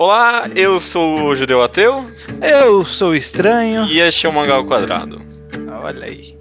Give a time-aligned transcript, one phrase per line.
[0.00, 2.08] Olá, eu sou o Judeu Ateu.
[2.40, 3.84] Eu sou estranho.
[3.86, 5.20] E este é o Mangá ao Quadrado.
[5.82, 6.38] Olha aí.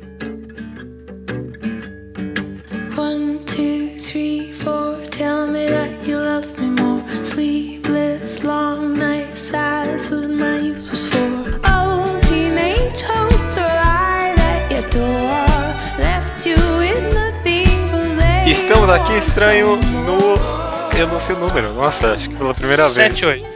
[2.95, 4.97] One, two, three, four.
[5.09, 7.01] Tell me that you love me more.
[7.25, 9.51] Sleepless, long nights.
[9.51, 11.59] My was for.
[11.65, 15.97] Oh, teenage hopes are lie that you tore.
[15.97, 20.56] Left you with nothing but they Estamos aqui, estranho, no.
[20.97, 23.13] Eu não sei o número, nossa, acho que pela primeira vez.
[23.13, 23.47] 7, 8.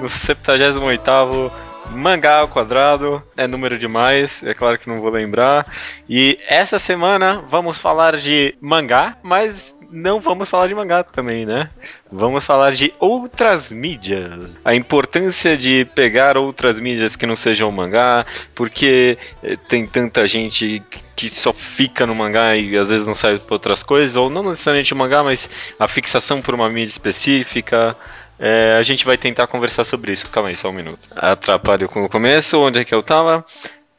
[0.00, 1.52] No 78
[1.92, 3.22] Mangá ao Quadrado.
[3.36, 5.66] É número demais, é claro que não vou lembrar.
[6.08, 11.68] E essa semana vamos falar de mangá, mas não vamos falar de mangá também, né?
[12.10, 14.48] Vamos falar de outras mídias.
[14.64, 20.82] A importância de pegar outras mídias que não sejam mangá, porque eh, tem tanta gente
[21.16, 24.42] que só fica no mangá e às vezes não sai para outras coisas, ou não
[24.42, 27.96] necessariamente mangá, mas a fixação por uma mídia específica.
[28.40, 30.30] É, a gente vai tentar conversar sobre isso.
[30.30, 31.08] Calma aí, só um minuto.
[31.14, 33.44] Atrapalho com o começo, onde é que eu tava?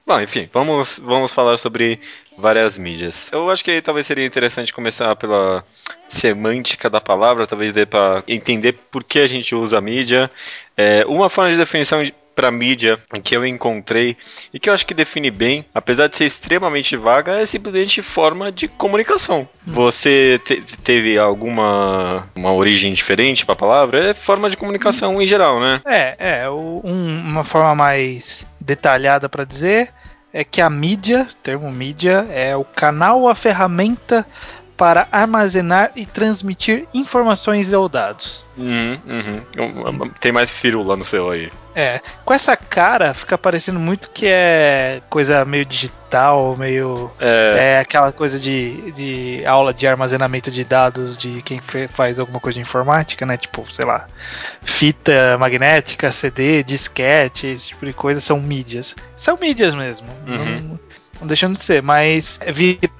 [0.06, 2.00] Bom, enfim, vamos, vamos falar sobre
[2.36, 3.32] várias mídias.
[3.32, 5.64] Eu acho que talvez seria interessante começar pela
[6.10, 10.30] semântica da palavra, talvez dê para entender por que a gente usa a mídia.
[10.76, 12.04] É, uma forma de definição
[12.42, 14.18] para mídia que eu encontrei
[14.52, 18.52] e que eu acho que define bem, apesar de ser extremamente vaga, é simplesmente forma
[18.52, 19.48] de comunicação.
[19.66, 24.10] Você te- teve alguma uma origem diferente para a palavra?
[24.10, 25.82] É forma de comunicação em geral, né?
[25.86, 26.50] É, é.
[26.50, 29.90] o- um- uma forma mais detalhada para dizer
[30.34, 34.26] é que a mídia, termo mídia, é o canal a ferramenta
[34.82, 38.44] para armazenar e transmitir informações ou dados.
[38.58, 40.10] Uhum, uhum.
[40.20, 41.52] Tem mais firula no seu aí.
[41.76, 47.12] É, com essa cara fica parecendo muito que é coisa meio digital, meio.
[47.20, 51.62] É, É aquela coisa de, de aula de armazenamento de dados de quem
[51.94, 53.38] faz alguma coisa de informática, né?
[53.38, 54.08] Tipo, sei lá,
[54.64, 58.96] fita magnética, CD, disquete, esse tipo de coisa são mídias.
[59.16, 60.08] São mídias mesmo.
[60.26, 60.62] Uhum.
[60.70, 60.91] Não
[61.24, 62.40] deixando de ser, mas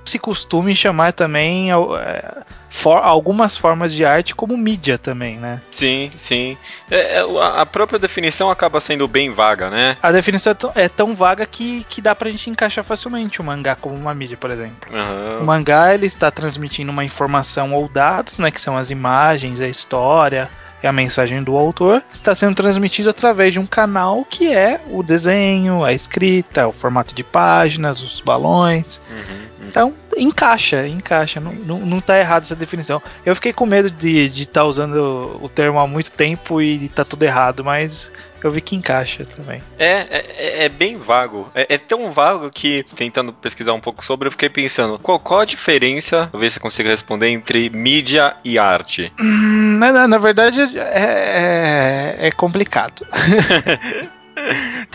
[0.06, 5.62] se costume chamar também é, for- algumas formas de arte como mídia também, né?
[5.72, 6.58] sim, sim.
[6.90, 7.24] É, é,
[7.56, 9.98] a própria definição acaba sendo bem vaga, né?
[10.02, 13.44] A definição é tão, é tão vaga que, que dá pra gente encaixar facilmente o
[13.44, 14.90] mangá como uma mídia, por exemplo.
[14.92, 15.44] O Aham.
[15.44, 20.50] mangá ele está transmitindo uma informação ou dados, né, que são as imagens, a história
[20.82, 25.04] e a mensagem do autor, está sendo transmitido através de um canal que é o
[25.04, 29.00] desenho, a escrita, o formato de páginas, os balões.
[29.10, 29.68] Uhum, uhum.
[29.68, 31.40] Então, encaixa, encaixa.
[31.40, 33.02] Não, não, não tá errado essa definição.
[33.26, 36.90] Eu fiquei com medo de estar de tá usando o termo há muito tempo e
[36.90, 38.12] tá tudo errado, mas
[38.48, 39.62] eu vi que encaixa também.
[39.78, 41.50] É, é, é bem vago.
[41.54, 45.42] É, é tão vago que, tentando pesquisar um pouco sobre, eu fiquei pensando, qual, qual
[45.42, 49.12] a diferença, vou ver se eu consigo responder, entre mídia e arte?
[49.20, 53.06] Hum, na, na- na verdade, é, é, é complicado.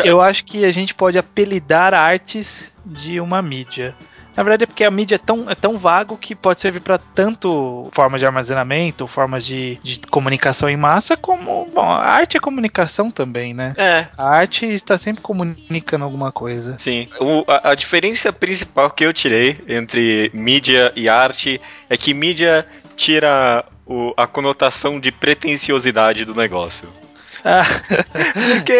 [0.04, 3.94] Eu acho que a gente pode apelidar artes de uma mídia.
[4.36, 6.98] Na verdade é porque a mídia é tão, é tão vago que pode servir para
[6.98, 11.66] tanto formas de armazenamento, formas de, de comunicação em massa, como.
[11.74, 13.72] Bom, a arte é comunicação também, né?
[13.76, 16.76] É, A arte está sempre comunicando alguma coisa.
[16.78, 17.08] sim.
[17.18, 22.66] O- a, a diferença principal que eu tirei entre mídia e arte é que mídia
[22.96, 26.88] tira o- a conotação de pretensiosidade do negócio.
[27.44, 27.64] Ah,
[28.56, 28.72] Porque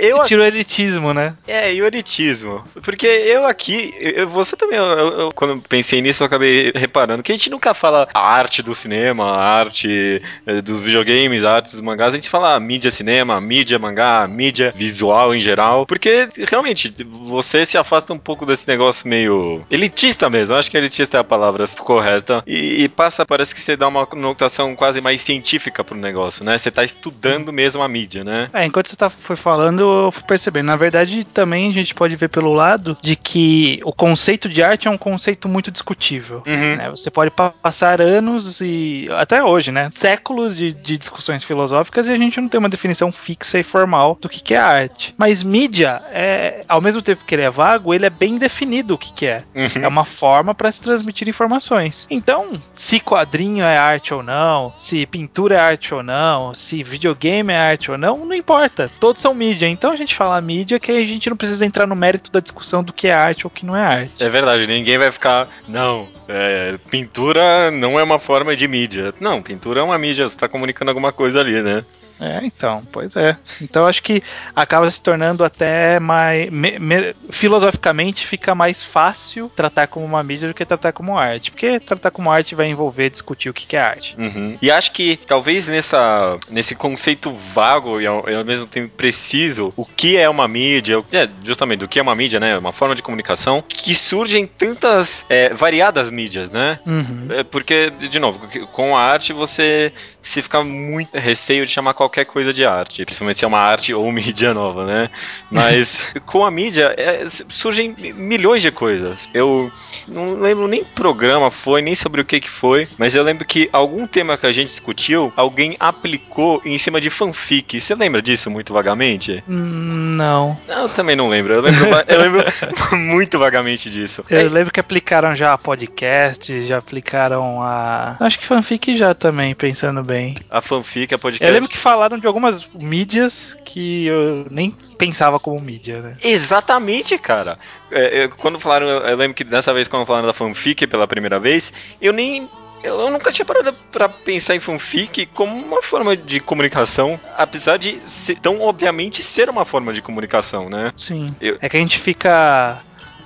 [0.00, 1.34] eu tira o elitismo, né?
[1.46, 2.62] É, e o elitismo.
[2.82, 7.32] Porque eu aqui, eu- você também, eu- eu- quando pensei nisso, eu acabei reparando que
[7.32, 11.70] a gente nunca fala a arte do cinema, a arte eh, dos videogames, a arte
[11.72, 16.28] dos mangás, a gente fala a mídia cinema, mídia mangá, mídia visual em geral, porque
[16.50, 21.20] realmente você se afasta um pouco desse negócio meio elitista mesmo, acho que elitista é
[21.20, 25.82] a palavra correta, e, e passa, parece que você dá uma conotação quase mais científica
[25.84, 26.58] pro negócio, né?
[26.58, 28.48] Você tá estudando mesmo a mídia, né?
[28.52, 30.66] É, enquanto você tá, foi falando, eu fui percebendo.
[30.66, 34.88] Na verdade, também a gente pode ver pelo lado de que o conceito de arte
[34.88, 36.42] é um conceito muito discutível.
[36.46, 36.76] Uhum.
[36.76, 36.90] né?
[36.90, 39.88] Você pode pa- passar anos e até hoje, né?
[39.94, 44.18] Séculos de, de discussões filosóficas e a gente não tem uma definição fixa e formal
[44.20, 45.14] do que, que é arte.
[45.16, 48.98] Mas mídia, é, ao mesmo tempo que ele é vago, ele é bem definido o
[48.98, 49.44] que, que é.
[49.54, 49.84] Uhum.
[49.84, 52.06] É uma forma para se transmitir informações.
[52.10, 57.52] Então, se quadrinho é arte ou não, se pintura é arte ou não, se videogame
[57.52, 58.90] é arte ou não, não importa.
[59.00, 59.66] Todos são mídia.
[59.66, 62.82] Então a gente fala mídia que a gente não precisa entrar no mérito da discussão
[62.82, 64.22] do que é arte ou que não é arte.
[64.22, 65.48] É verdade, ninguém vai ficar.
[65.68, 69.14] Não, é, pintura não é uma forma de mídia.
[69.20, 71.84] Não, pintura é uma mídia, você tá comunicando alguma coisa ali, né?
[72.22, 73.36] É, então, pois é.
[73.60, 74.22] Então acho que
[74.54, 76.48] acaba se tornando até mais.
[76.50, 81.50] Me, me, filosoficamente fica mais fácil tratar como uma mídia do que tratar como arte.
[81.50, 84.14] Porque tratar como arte vai envolver discutir o que, que é arte.
[84.16, 84.56] Uhum.
[84.62, 89.70] E acho que talvez nessa, nesse conceito vago e ao, e ao, mesmo tempo preciso,
[89.76, 92.56] o que é uma mídia, é, justamente o que é uma mídia, né?
[92.56, 96.78] Uma forma de comunicação, que surgem tantas é, variadas mídias, né?
[96.86, 97.26] Uhum.
[97.30, 99.92] É porque, de novo, com a arte você
[100.22, 103.94] se fica muito receio de chamar qualquer coisa de arte, principalmente se é uma arte
[103.94, 105.10] ou mídia nova, né?
[105.50, 109.28] Mas com a mídia é, surgem milhões de coisas.
[109.32, 109.70] Eu
[110.06, 113.68] não lembro nem programa foi, nem sobre o que que foi, mas eu lembro que
[113.72, 117.80] algum tema que a gente discutiu, alguém aplicou em cima de fanfic.
[117.80, 119.42] Você lembra disso muito vagamente?
[119.46, 120.56] Não.
[120.68, 121.54] Eu também não lembro.
[121.54, 122.44] Eu lembro, eu lembro
[122.96, 124.24] muito vagamente disso.
[124.28, 124.42] Eu é.
[124.44, 128.16] lembro que aplicaram já a podcast, já aplicaram a.
[128.20, 130.36] Acho que fanfic já também, pensando bem.
[130.50, 131.46] A fanfic, a podcast.
[131.46, 136.14] Eu lembro que falaram de algumas mídias que eu nem pensava como mídia, né?
[136.22, 137.58] Exatamente, cara.
[137.90, 141.38] É, eu, quando falaram, eu lembro que dessa vez, quando falaram da fanfic pela primeira
[141.38, 142.48] vez, eu nem
[142.82, 148.00] eu nunca tinha parado para pensar em fanfic como uma forma de comunicação, apesar de
[148.04, 150.92] ser, tão obviamente ser uma forma de comunicação, né?
[150.96, 151.34] Sim.
[151.40, 151.58] Eu...
[151.60, 152.82] É que a gente fica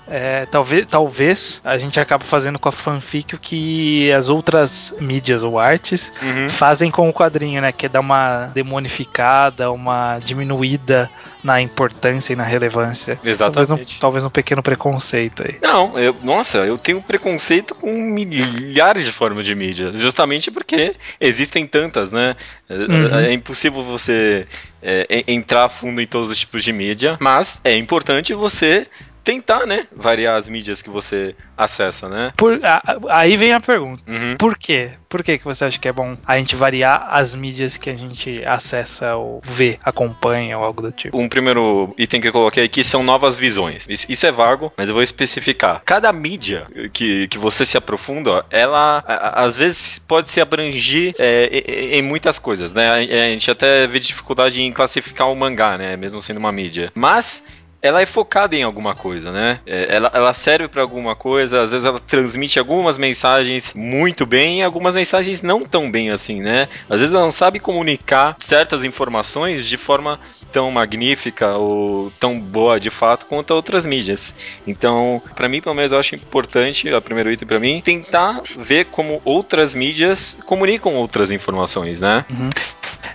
[0.09, 5.43] é, talvez, talvez a gente acabe fazendo com a fanfic o que as outras mídias
[5.43, 6.49] ou artes uhum.
[6.49, 7.73] fazem com o quadrinho, né?
[7.73, 11.11] Que é dar uma demonificada, uma diminuída
[11.43, 13.19] na importância e na relevância.
[13.23, 13.69] Exatamente.
[13.69, 15.57] Talvez um, talvez um pequeno preconceito aí.
[15.61, 21.67] Não, eu, nossa, eu tenho preconceito com milhares de formas de mídia, justamente porque existem
[21.67, 22.37] tantas, né?
[22.69, 23.19] É, uhum.
[23.19, 24.47] É, é impossível você
[24.83, 28.87] é, entrar a fundo em todos os tipos de mídia, mas é importante você
[29.27, 32.33] tentar, né, variar as mídias que você acessa, né?
[32.37, 32.81] Por, a,
[33.11, 34.01] aí vem a pergunta.
[34.07, 34.37] Uhum.
[34.39, 34.93] Por quê?
[35.09, 37.97] Por que, que você acha que é bom a gente variar as mídias que a
[37.97, 41.19] gente acessa ou vê, acompanha ou algo do tipo?
[41.19, 43.87] Um primeiro item que eu coloquei aqui são novas visões.
[43.89, 45.83] Isso é vago, mas eu vou especificar.
[45.85, 49.03] Cada mídia que, que você se aprofunda, ela
[49.35, 52.91] às vezes pode se abranger é, em muitas coisas, né?
[52.91, 55.97] A gente até vê dificuldade em classificar o mangá, né?
[55.97, 56.93] Mesmo sendo uma mídia.
[56.95, 57.43] Mas
[57.81, 59.61] ela é focada em alguma coisa, né?
[59.67, 64.61] É, ela, ela serve para alguma coisa, às vezes ela transmite algumas mensagens muito bem
[64.61, 66.69] e algumas mensagens não tão bem assim, né?
[66.89, 70.19] Às vezes ela não sabe comunicar certas informações de forma
[70.53, 74.35] tão magnífica ou tão boa de fato quanto outras mídias.
[74.67, 78.87] Então, para mim, pelo menos, eu acho importante, o primeiro item para mim, tentar ver
[78.87, 82.25] como outras mídias comunicam outras informações, né?
[82.31, 82.51] Uhum.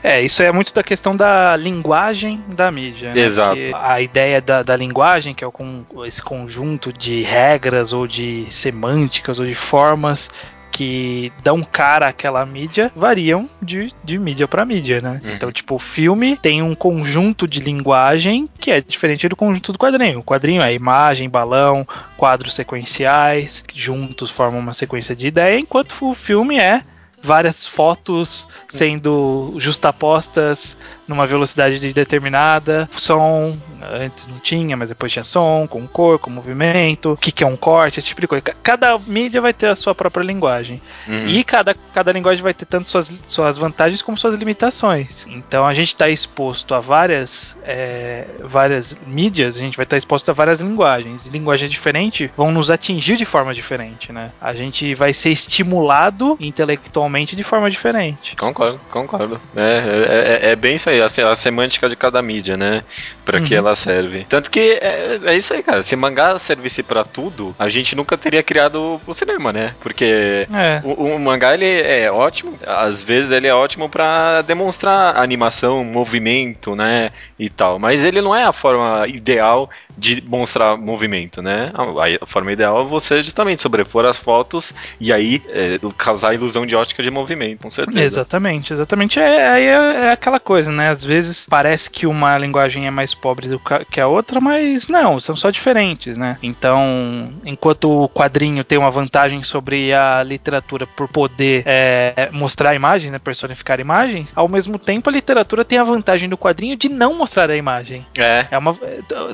[0.03, 3.13] É, isso é muito da questão da linguagem da mídia.
[3.13, 3.21] Né?
[3.21, 3.59] Exato.
[3.73, 9.39] a ideia da, da linguagem, que é com, esse conjunto de regras ou de semânticas
[9.39, 10.29] ou de formas
[10.71, 15.19] que dão cara àquela mídia variam de, de mídia para mídia, né?
[15.23, 15.33] Uhum.
[15.33, 19.77] Então, tipo, o filme tem um conjunto de linguagem que é diferente do conjunto do
[19.77, 20.19] quadrinho.
[20.19, 21.85] O quadrinho é imagem, balão,
[22.17, 26.81] quadros sequenciais, que juntos formam uma sequência de ideia, enquanto o filme é
[27.23, 30.77] várias fotos sendo justapostas
[31.11, 33.57] numa velocidade determinada, som,
[33.91, 37.47] antes não tinha, mas depois tinha som, com cor, com movimento, o que, que é
[37.47, 38.43] um corte, esse tipo de coisa.
[38.63, 40.81] Cada mídia vai ter a sua própria linguagem.
[41.07, 41.27] Uhum.
[41.27, 45.27] E cada, cada linguagem vai ter tanto suas, suas vantagens como suas limitações.
[45.27, 49.97] Então a gente está exposto a várias, é, várias mídias, a gente vai estar tá
[49.97, 51.25] exposto a várias linguagens.
[51.27, 54.31] E linguagens diferentes vão nos atingir de forma diferente, né?
[54.39, 58.35] A gente vai ser estimulado intelectualmente de forma diferente.
[58.35, 59.41] Concordo, concordo.
[59.55, 62.83] É, é, é, é bem isso aí a, a semântica de cada mídia, né?
[63.25, 63.45] Pra uhum.
[63.45, 64.25] que ela serve.
[64.27, 65.83] Tanto que é, é, isso aí, cara.
[65.83, 69.73] Se mangá servisse para tudo, a gente nunca teria criado o cinema, né?
[69.81, 70.81] Porque é.
[70.83, 76.75] o, o, mangá ele é ótimo, às vezes ele é ótimo para demonstrar animação, movimento,
[76.75, 77.11] né?
[77.37, 77.79] E tal.
[77.79, 79.69] Mas ele não é a forma ideal
[80.01, 81.71] de mostrar movimento, né?
[81.75, 86.33] A, a forma ideal é você justamente sobrepor as fotos e aí é, causar a
[86.33, 88.03] ilusão de ótica de movimento, com certeza.
[88.03, 89.19] Exatamente, exatamente.
[89.19, 90.89] É, é, é aquela coisa, né?
[90.89, 95.19] Às vezes parece que uma linguagem é mais pobre do que a outra, mas não,
[95.19, 96.35] são só diferentes, né?
[96.41, 103.11] Então, enquanto o quadrinho tem uma vantagem sobre a literatura por poder é, mostrar imagens,
[103.11, 103.19] né?
[103.19, 107.51] Personificar imagens, ao mesmo tempo a literatura tem a vantagem do quadrinho de não mostrar
[107.51, 108.03] a imagem.
[108.17, 108.47] É.
[108.49, 108.75] é uma,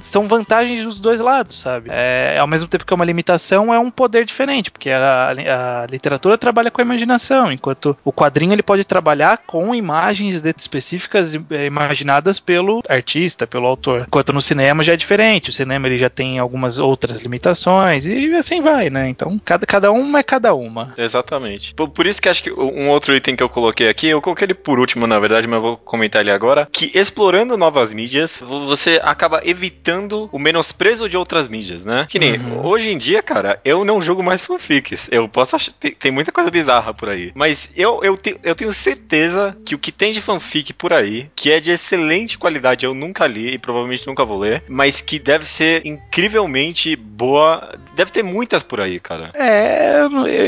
[0.01, 1.89] são vantagens vantagens dos dois lados, sabe?
[1.91, 5.85] É, ao mesmo tempo que é uma limitação, é um poder diferente, porque a, a
[5.89, 11.65] literatura trabalha com a imaginação, enquanto o quadrinho ele pode trabalhar com imagens específicas é,
[11.65, 14.05] imaginadas pelo artista, pelo autor.
[14.07, 18.33] Enquanto no cinema já é diferente, o cinema ele já tem algumas outras limitações e
[18.35, 19.09] assim vai, né?
[19.09, 20.93] Então cada, cada uma é cada uma.
[20.97, 21.73] Exatamente.
[21.73, 24.45] Por, por isso que acho que um outro item que eu coloquei aqui, eu coloquei
[24.45, 28.41] ele por último, na verdade, mas eu vou comentar ele agora, que explorando novas mídias,
[28.41, 32.05] você acaba evitando o menosprezo de outras mídias, né?
[32.07, 32.63] Que nem uhum.
[32.65, 35.09] hoje em dia, cara, eu não jogo mais fanfics.
[35.11, 35.71] Eu posso achar.
[35.73, 37.31] Tem, tem muita coisa bizarra por aí.
[37.33, 41.29] Mas eu, eu, te, eu tenho certeza que o que tem de fanfic por aí,
[41.35, 45.17] que é de excelente qualidade, eu nunca li e provavelmente nunca vou ler, mas que
[45.17, 47.75] deve ser incrivelmente boa.
[47.95, 49.31] Deve ter muitas por aí, cara.
[49.33, 50.01] É,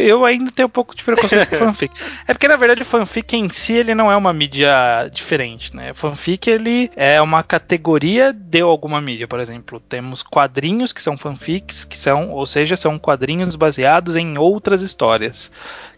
[0.07, 1.93] eu ainda tenho um pouco de preconceito com fanfic.
[2.27, 5.93] É porque, na verdade, o fanfic em si, ele não é uma mídia diferente, né?
[5.95, 9.78] Fanfic, ele é uma categoria de alguma mídia, por exemplo.
[9.87, 15.51] Temos quadrinhos que são fanfics, que são, ou seja, são quadrinhos baseados em outras histórias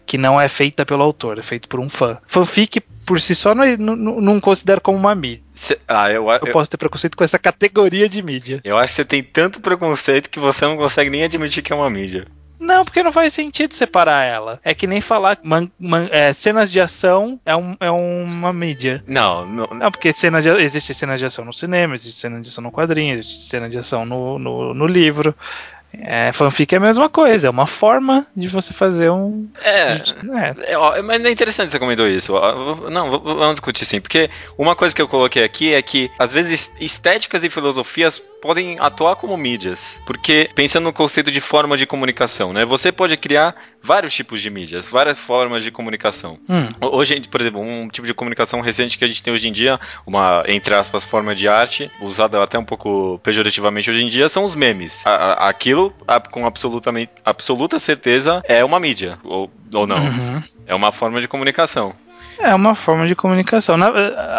[0.06, 2.18] que não é feita pelo autor, é feito por um fã.
[2.26, 5.42] Fanfic por si só não, não, não considero como uma mídia.
[5.54, 8.60] Cê, ah, eu, eu, eu, posso ter preconceito com essa categoria de mídia.
[8.64, 11.76] Eu acho que você tem tanto preconceito que você não consegue nem admitir que é
[11.76, 12.26] uma mídia.
[12.62, 14.60] Não, porque não faz sentido separar ela.
[14.62, 19.02] É que nem falar man, man, é, cenas de ação é, um, é uma mídia.
[19.06, 19.66] Não, não.
[19.66, 22.70] Não, porque cenas de, existe cena de ação no cinema, existe cena de ação no
[22.70, 25.34] quadrinho, existe cena de ação no, no, no livro.
[25.94, 29.46] É, fanfic é a mesma coisa, é uma forma de você fazer um.
[29.60, 30.72] É, é.
[30.72, 32.32] é mas é interessante você comentou isso.
[32.90, 36.72] Não, vamos discutir sim, porque uma coisa que eu coloquei aqui é que às vezes
[36.80, 40.02] estéticas e filosofias podem atuar como mídias.
[40.04, 42.66] Porque, pensando no conceito de forma de comunicação, né?
[42.66, 46.38] Você pode criar vários tipos de mídias, várias formas de comunicação.
[46.48, 46.68] Hum.
[46.80, 49.78] Hoje, por exemplo, um tipo de comunicação recente que a gente tem hoje em dia,
[50.04, 54.44] uma, entre aspas, forma de arte, usada até um pouco pejorativamente hoje em dia, são
[54.44, 55.06] os memes.
[55.06, 60.04] A, aquilo, a, com absolutamente, absoluta certeza, é uma mídia, ou, ou não.
[60.04, 60.42] Uhum.
[60.66, 61.94] É uma forma de comunicação.
[62.42, 63.76] É uma forma de comunicação.
[63.76, 63.88] Na,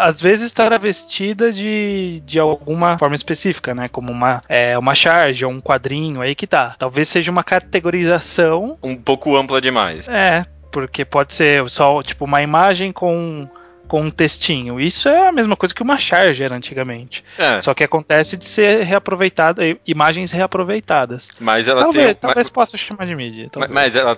[0.02, 3.88] às vezes estará vestida de, de alguma forma específica, né?
[3.88, 6.74] Como uma, é, uma charge ou um quadrinho, aí que tá.
[6.78, 8.78] Talvez seja uma categorização.
[8.82, 10.08] Um pouco ampla demais.
[10.08, 13.48] É, porque pode ser só tipo uma imagem com
[13.86, 14.80] com um textinho.
[14.80, 17.24] Isso é a mesma coisa que uma charge era antigamente.
[17.38, 17.60] É.
[17.60, 21.28] Só que acontece de ser reaproveitada, imagens reaproveitadas.
[21.38, 23.48] Mas ela talvez, tem, talvez mas, possa chamar de mídia.
[23.50, 23.72] Talvez.
[23.72, 24.16] Mas ela,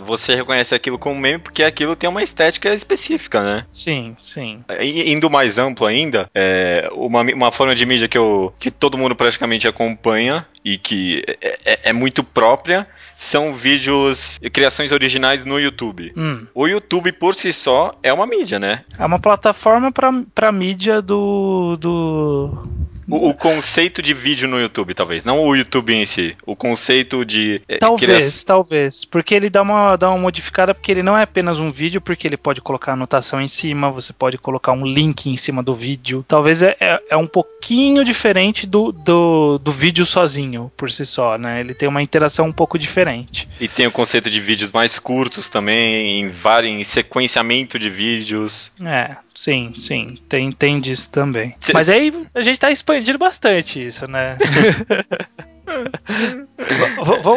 [0.00, 3.64] você reconhece aquilo como meme porque aquilo tem uma estética específica, né?
[3.68, 4.64] Sim, sim.
[4.80, 9.14] indo mais amplo ainda, é, uma, uma forma de mídia que, eu, que todo mundo
[9.14, 12.86] praticamente acompanha e que é, é, é muito própria
[13.24, 16.12] são vídeos, criações originais no YouTube.
[16.14, 16.46] Hum.
[16.54, 18.84] O YouTube por si só é uma mídia, né?
[18.98, 22.68] É uma plataforma para mídia do, do
[23.08, 25.24] o, o, conceito de vídeo no YouTube, talvez.
[25.24, 26.36] Não o YouTube em si.
[26.46, 27.60] O conceito de.
[27.68, 29.04] É, talvez, talvez.
[29.04, 32.26] Porque ele dá uma, dá uma modificada, porque ele não é apenas um vídeo, porque
[32.26, 36.24] ele pode colocar anotação em cima, você pode colocar um link em cima do vídeo.
[36.26, 41.36] Talvez é, é, é um pouquinho diferente do, do, do vídeo sozinho, por si só,
[41.36, 41.60] né?
[41.60, 43.48] Ele tem uma interação um pouco diferente.
[43.60, 48.72] E tem o conceito de vídeos mais curtos também, em, vários, em sequenciamento de vídeos.
[48.84, 50.18] É, sim, sim.
[50.28, 51.54] Tem, tem disso também.
[51.60, 51.72] Cê...
[51.72, 54.38] Mas aí a gente tá expandindo expandido bastante isso, né?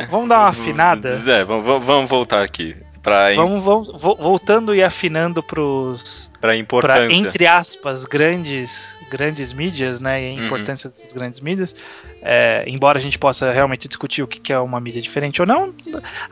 [0.09, 1.21] vamos dar uma afinada?
[1.25, 2.75] É, vamos voltar aqui.
[3.01, 10.01] Pra vamos, vamos voltando e afinando pros para importância pra, entre aspas grandes grandes mídias
[10.01, 10.45] né e a uhum.
[10.47, 10.91] importância uhum.
[10.91, 11.73] dessas grandes mídias
[12.21, 15.73] é, embora a gente possa realmente discutir o que é uma mídia diferente ou não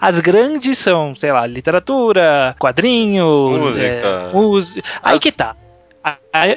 [0.01, 3.25] as grandes são sei lá literatura quadrinho
[3.58, 4.84] música, é, música.
[5.01, 5.55] aí que tá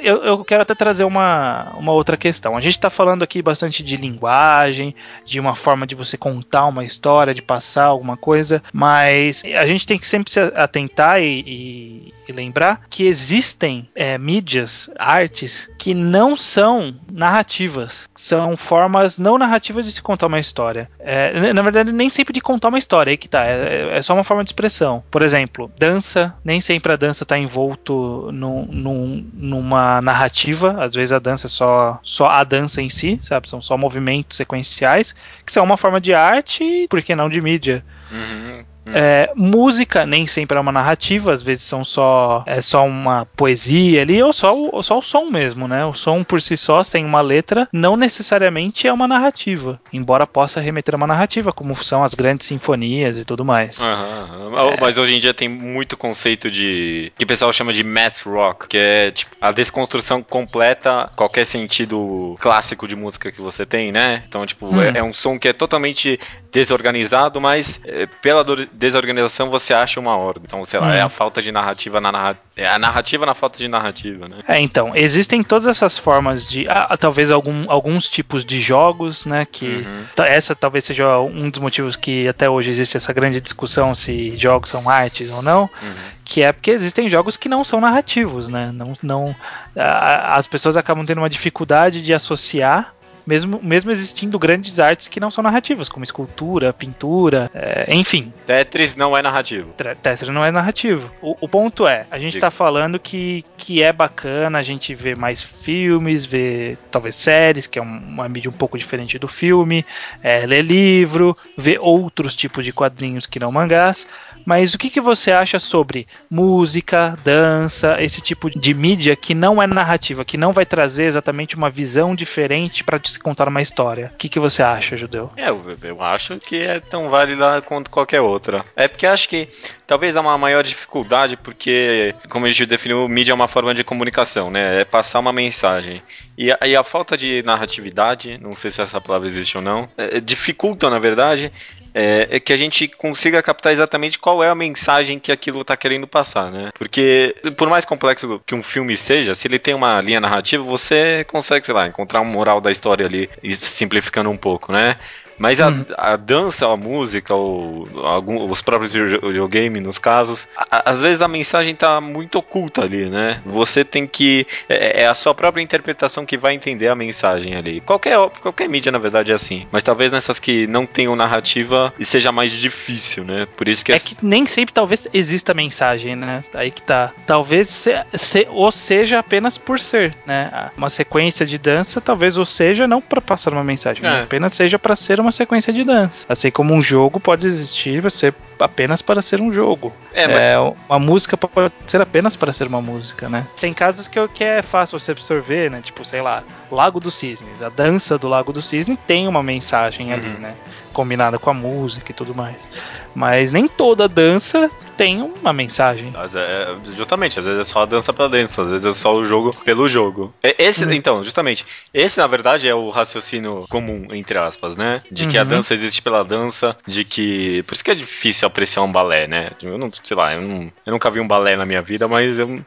[0.01, 2.57] eu, eu quero até trazer uma, uma outra questão.
[2.57, 4.95] A gente está falando aqui bastante de linguagem,
[5.25, 9.85] de uma forma de você contar uma história, de passar alguma coisa, mas a gente
[9.85, 15.93] tem que sempre se atentar e, e, e lembrar que existem é, mídias, artes, que
[15.93, 20.89] não são narrativas, são formas não narrativas de se contar uma história.
[20.99, 24.13] É, na verdade, nem sempre de contar uma história, aí que tá, é, é só
[24.13, 25.03] uma forma de expressão.
[25.09, 30.95] Por exemplo, dança, nem sempre a dança está envolto num, num, num uma narrativa, às
[30.95, 33.49] vezes a dança é só, só a dança em si, sabe?
[33.49, 37.39] São só movimentos sequenciais, que são uma forma de arte e, por que não, de
[37.39, 37.85] mídia.
[38.11, 38.65] Uhum.
[38.93, 44.01] É, música nem sempre é uma narrativa, às vezes são só é só uma poesia
[44.01, 45.85] ali, ou só, ou só o som mesmo, né?
[45.85, 50.59] O som por si só, sem uma letra, não necessariamente é uma narrativa, embora possa
[50.59, 53.81] remeter a uma narrativa, como são as grandes sinfonias e tudo mais.
[53.81, 54.75] Aham, aham.
[54.79, 57.11] Mas hoje em dia tem muito conceito de.
[57.17, 62.35] que o pessoal chama de math rock, que é tipo a desconstrução completa, qualquer sentido
[62.39, 64.23] clássico de música que você tem, né?
[64.27, 64.81] Então, tipo, Hum.
[64.81, 66.19] é, é um som que é totalmente
[66.51, 68.43] desorganizado, mas é, pela
[68.79, 70.43] desorganização você acha uma ordem.
[70.45, 70.93] Então, sei lá, Hum.
[70.93, 72.43] é a falta de narrativa na narrativa.
[72.55, 74.37] É a narrativa na falta de narrativa, né?
[74.47, 76.65] É, então, existem todas essas formas de.
[76.69, 79.45] ah, talvez algum, alguns tipos de jogos, né?
[79.45, 79.65] Que.
[79.85, 80.03] Uhum.
[80.25, 84.69] Essa talvez seja um dos motivos que até hoje existe essa grande discussão se jogos
[84.69, 85.61] são artes ou não.
[85.81, 85.93] Uhum.
[86.23, 88.71] Que é porque existem jogos que não são narrativos, né?
[88.73, 89.35] Não, não,
[89.75, 92.93] a- as pessoas acabam tendo uma dificuldade de associar.
[93.29, 98.95] Mesmo, mesmo existindo grandes artes que não são narrativas, como escultura, pintura, é, enfim, Tetris
[98.95, 99.71] não é narrativo.
[100.01, 101.11] Tetris não é narrativo.
[101.21, 102.47] O, o ponto é, a gente Diga.
[102.47, 107.77] tá falando que, que é bacana a gente ver mais filmes, ver talvez séries, que
[107.77, 109.85] é um- uma mídia um pouco diferente do filme,
[110.23, 114.07] é, ler livro, ver outros tipos de quadrinhos que não mangás.
[114.45, 119.61] Mas o que, que você acha sobre música, dança, esse tipo de mídia que não
[119.61, 124.11] é narrativa, que não vai trazer exatamente uma visão diferente para se contar uma história?
[124.13, 125.31] O que, que você acha, Judeu?
[125.35, 128.63] É, eu, eu acho que é tão válida quanto qualquer outra.
[128.75, 129.49] É porque acho que
[129.89, 133.83] talvez há uma maior dificuldade, porque, como a gente definiu, mídia é uma forma de
[133.83, 134.81] comunicação, né?
[134.81, 135.99] É passar uma mensagem.
[136.37, 139.89] E a, e a falta de narratividade, não sei se essa palavra existe ou não,
[139.97, 141.51] é, dificulta, na verdade,
[141.91, 145.75] é, é que a gente consiga captar exatamente qual é a mensagem que aquilo está
[145.75, 146.69] querendo passar, né?
[146.77, 151.25] Porque, por mais complexo que um filme seja, se ele tem uma linha narrativa, você
[151.27, 154.97] consegue, sei lá, encontrar um moral da história ali, simplificando um pouco, né?
[155.39, 155.85] Mas a, Uhum.
[155.97, 161.21] a dança, a música, ou algum, os próprios video- videogame, nos casos, a- às vezes
[161.21, 163.41] a mensagem tá muito oculta ali, né?
[163.45, 164.45] Você tem que.
[164.67, 167.79] É, é a sua própria interpretação que vai entender a mensagem ali.
[167.81, 169.65] Qualquer, qualquer mídia, na verdade, é assim.
[169.71, 173.47] Mas talvez nessas que não tenham narrativa seja mais difícil, né?
[173.55, 176.43] Por isso que É que nem sempre talvez exista mensagem, né?
[176.53, 177.11] Aí que tá.
[177.25, 180.69] Talvez se, se- ou seja apenas por ser, né?
[180.77, 184.21] Uma sequência de dança, talvez ou seja não para passar uma mensagem, mas É.
[184.23, 186.25] apenas seja para ser uma sequência de dança.
[186.29, 189.91] Assim como um jogo pode existir ser apenas para ser um jogo.
[190.13, 190.57] É, mas- É,
[190.89, 193.45] uma música pode ser apenas para ser uma música, né?
[193.59, 195.79] Tem casos que, eu- que é fácil você absorver, né?
[195.81, 197.61] Tipo, sei lá, Lago dos Cisnes.
[197.61, 200.39] A dança do Lago do Cisne tem uma mensagem ali, Uhum.
[200.39, 200.53] né?
[200.93, 202.69] Combinada com a música e tudo mais.
[203.13, 206.11] Mas nem toda dança tem uma mensagem.
[206.35, 209.23] É, justamente, às vezes é só a dança pra dança, às vezes é só o
[209.25, 210.33] jogo pelo jogo.
[210.43, 210.91] Esse, Uhum.
[210.93, 215.01] então, justamente, esse na verdade é o raciocínio comum, entre aspas, né?
[215.11, 215.47] De que a Uhum.
[215.47, 217.63] dança existe pela dança, de que.
[217.63, 219.49] Por isso que é difícil apreciar um balé, né?
[219.61, 222.39] Eu não, sei lá, eu, não, eu nunca vi um balé na minha vida, mas
[222.39, 222.59] eu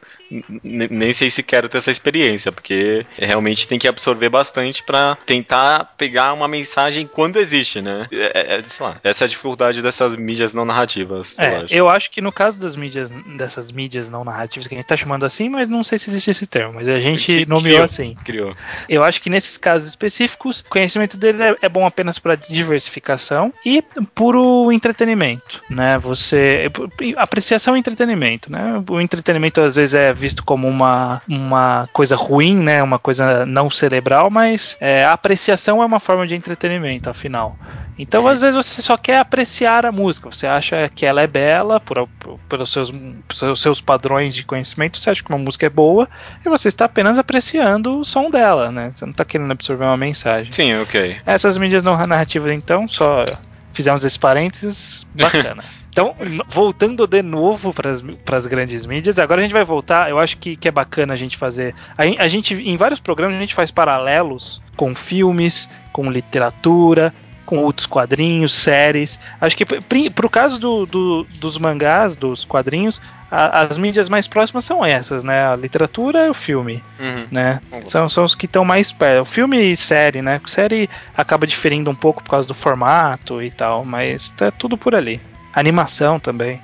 [0.63, 5.93] nem sei se quero ter essa experiência, porque realmente tem que absorver bastante pra tentar
[5.97, 8.07] pegar uma mensagem quando existe, né?
[8.19, 11.73] É, é, sei lá, essa é a dificuldade dessas mídias não narrativas, eu É, acho.
[11.73, 14.97] eu acho que no caso das mídias, dessas mídias não narrativas que a gente tá
[14.97, 17.83] chamando assim, mas não sei se existe esse termo, mas a gente Sim, nomeou criou.
[17.83, 18.15] assim.
[18.23, 18.55] Criou.
[18.87, 23.53] Eu acho que nesses casos específicos, o conhecimento dele é, é bom apenas para diversificação
[23.65, 23.81] e
[24.15, 25.97] puro entretenimento, né?
[25.99, 26.71] Você
[27.17, 28.83] apreciação e entretenimento, né?
[28.89, 32.81] O entretenimento às vezes é visto como uma, uma coisa ruim, né?
[32.83, 37.57] Uma coisa não cerebral, mas é, a apreciação é uma forma de entretenimento, afinal.
[37.97, 38.31] Então, É.
[38.31, 42.07] às vezes você só quer apreciar a música, você acha que ela é bela por,
[42.19, 42.91] por- pelos seus,
[43.39, 46.07] pelos seus padrões de conhecimento, você acha que uma música é boa
[46.45, 48.91] e você está apenas apreciando o som dela, né?
[48.93, 50.51] Você não está querendo absorver uma mensagem.
[50.51, 51.17] Sim, ok.
[51.25, 53.25] Essas mídias não narrativas, então, só
[53.73, 55.63] fizemos esse parênteses, bacana.
[55.93, 56.15] Então,
[56.49, 57.91] voltando de novo para
[58.37, 60.09] as grandes mídias, agora a gente vai voltar.
[60.09, 61.75] Eu acho que, que é bacana a gente fazer.
[61.95, 67.13] A, a gente, em vários programas, a gente faz paralelos com filmes, com literatura,
[67.53, 69.19] com outros quadrinhos, séries.
[69.39, 74.27] Acho que para o caso do, do- dos mangás, dos quadrinhos, a- as mídias mais
[74.27, 75.47] próximas são essas, né?
[75.47, 77.27] A literatura e o filme Uhum.
[77.29, 77.61] né?
[77.85, 79.25] São, são os que estão mais perto.
[79.25, 80.41] Filme e série, né?
[80.47, 84.95] Série acaba diferindo um pouco por causa do formato e tal, mas tá tudo por
[84.95, 85.21] ali.
[85.53, 86.59] Animação também.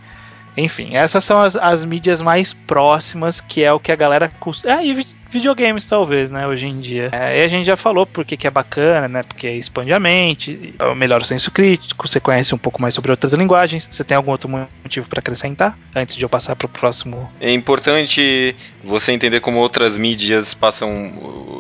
[0.58, 4.32] Enfim, essas são as, as mídias mais próximas, que é o que a galera.
[4.40, 7.10] cus- Ah, e videogames, talvez, né, hoje em dia.
[7.12, 10.74] É, e a gente já falou porque que é bacana, né, porque expande a mente,
[10.96, 13.88] melhora o senso crítico, você conhece um pouco mais sobre outras linguagens.
[13.90, 17.32] Você tem algum outro motivo para acrescentar antes de eu passar para o próximo?
[17.40, 21.12] É importante você entender como outras mídias passam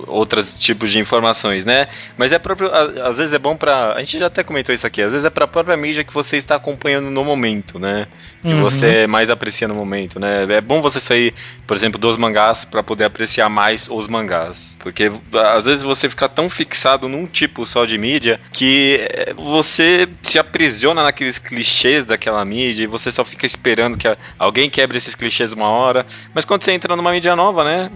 [0.07, 1.87] outros tipos de informações, né?
[2.17, 5.01] Mas é próprio, às vezes é bom para, a gente já até comentou isso aqui,
[5.01, 8.07] às vezes é para a própria mídia que você está acompanhando no momento, né?
[8.41, 8.61] Que uhum.
[8.61, 10.47] você mais aprecia no momento, né?
[10.49, 11.33] É bom você sair,
[11.67, 13.58] por exemplo, dos mangás para poder apreciar mais
[13.89, 15.11] os mangás, porque
[15.53, 21.03] às vezes você fica tão fixado num tipo só de mídia que você se aprisiona
[21.03, 25.67] naqueles clichês daquela mídia e você só fica esperando que alguém quebre esses clichês uma
[25.67, 26.05] hora.
[26.33, 27.91] Mas quando você entra numa mídia nova, né?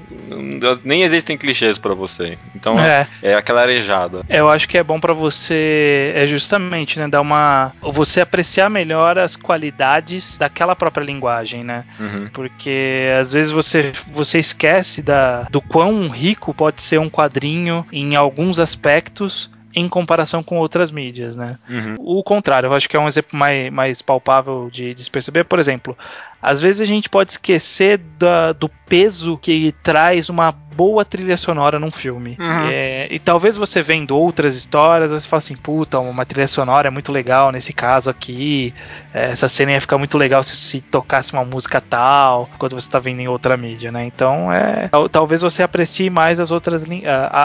[0.83, 2.37] Nem existem clichês para você.
[2.55, 3.07] Então é.
[3.21, 4.21] é aquela arejada.
[4.29, 9.17] Eu acho que é bom para você é justamente, né, dar uma você apreciar melhor
[9.17, 11.83] as qualidades daquela própria linguagem, né?
[11.99, 12.29] Uhum.
[12.33, 18.15] Porque às vezes você você esquece da do quão rico pode ser um quadrinho em
[18.15, 21.59] alguns aspectos em comparação com outras mídias, né?
[21.69, 21.95] Uhum.
[21.99, 25.43] O contrário, eu acho que é um exemplo mais, mais palpável de, de se perceber.
[25.43, 25.95] Por exemplo,
[26.43, 31.79] às vezes a gente pode esquecer da, do peso que traz uma boa trilha sonora
[31.79, 32.35] num filme.
[32.39, 32.67] Uhum.
[32.69, 36.91] É, e talvez você vendo outras histórias, você fala assim, puta, uma trilha sonora é
[36.91, 38.73] muito legal nesse caso aqui.
[39.13, 42.87] É, essa cena ia ficar muito legal se, se tocasse uma música tal, quando você
[42.87, 44.05] está vendo em outra mídia, né?
[44.05, 46.83] Então, é, talvez você aprecie mais as outras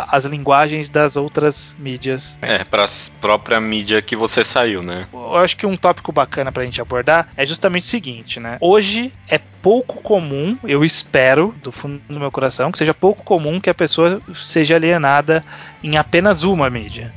[0.09, 2.39] as linguagens das outras mídias.
[2.43, 2.89] É, para a
[3.21, 5.07] própria mídia que você saiu, né?
[5.13, 8.57] Eu acho que um tópico bacana pra gente abordar é justamente o seguinte, né?
[8.61, 13.23] Hoje hoje é pouco comum, eu espero, do fundo do meu coração, que seja pouco
[13.23, 15.45] comum que a pessoa seja alienada
[15.83, 17.13] em apenas uma mídia.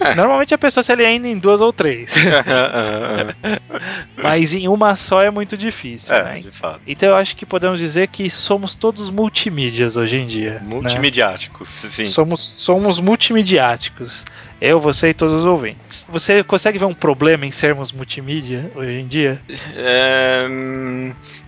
[0.00, 0.16] É.
[0.16, 2.14] Normalmente a pessoa se aliena em duas ou três.
[4.20, 6.12] Mas em uma só é muito difícil.
[6.12, 6.40] É, né?
[6.86, 10.54] Então eu acho que podemos dizer que somos todos multimídias hoje em dia.
[10.54, 10.62] Né?
[10.64, 11.88] Multimediáticos, né?
[11.88, 12.04] sim.
[12.04, 14.24] Somos, somos multimediáticos.
[14.64, 16.06] Eu, você e todos os ouvintes.
[16.08, 19.42] Você consegue ver um problema em sermos multimídia hoje em dia?
[19.74, 20.46] É,